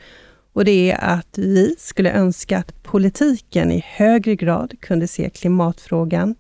Och 0.54 0.66
det 0.66 0.92
är 0.92 1.04
att 1.04 1.38
vi 1.38 1.76
skulle 1.78 2.12
önska 2.12 2.58
att 2.58 2.84
politiken 2.84 3.72
i 3.72 3.84
högre 3.88 4.36
grad 4.36 4.74
kunde 4.80 5.08
se 5.08 5.30
klimatfrågan 5.30 6.36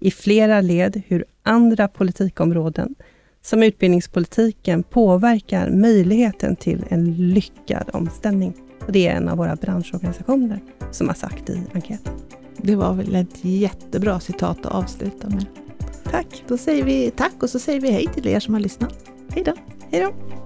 i 0.00 0.10
flera 0.10 0.60
led 0.60 1.02
hur 1.06 1.24
andra 1.42 1.88
politikområden, 1.88 2.94
som 3.42 3.62
utbildningspolitiken, 3.62 4.82
påverkar 4.82 5.70
möjligheten 5.70 6.56
till 6.56 6.84
en 6.88 7.32
lyckad 7.32 7.90
omställning. 7.92 8.54
Och 8.86 8.92
det 8.92 9.08
är 9.08 9.16
en 9.16 9.28
av 9.28 9.38
våra 9.38 9.56
branschorganisationer 9.56 10.60
som 10.90 11.08
har 11.08 11.14
sagt 11.14 11.50
i 11.50 11.62
enkäten. 11.74 12.14
Det 12.56 12.76
var 12.76 12.94
väl 12.94 13.14
ett 13.14 13.44
jättebra 13.44 14.20
citat 14.20 14.66
att 14.66 14.72
avsluta 14.72 15.28
med. 15.28 15.46
Tack! 16.04 16.44
Då 16.48 16.58
säger 16.58 16.84
vi 16.84 17.10
tack 17.10 17.42
och 17.42 17.50
så 17.50 17.58
säger 17.58 17.80
vi 17.80 17.90
hej 17.90 18.06
till 18.14 18.26
er 18.26 18.40
som 18.40 18.54
har 18.54 18.60
lyssnat. 18.60 18.94
Hej 19.30 19.44
då! 19.44 19.54
Hej 19.90 20.00
då! 20.02 20.37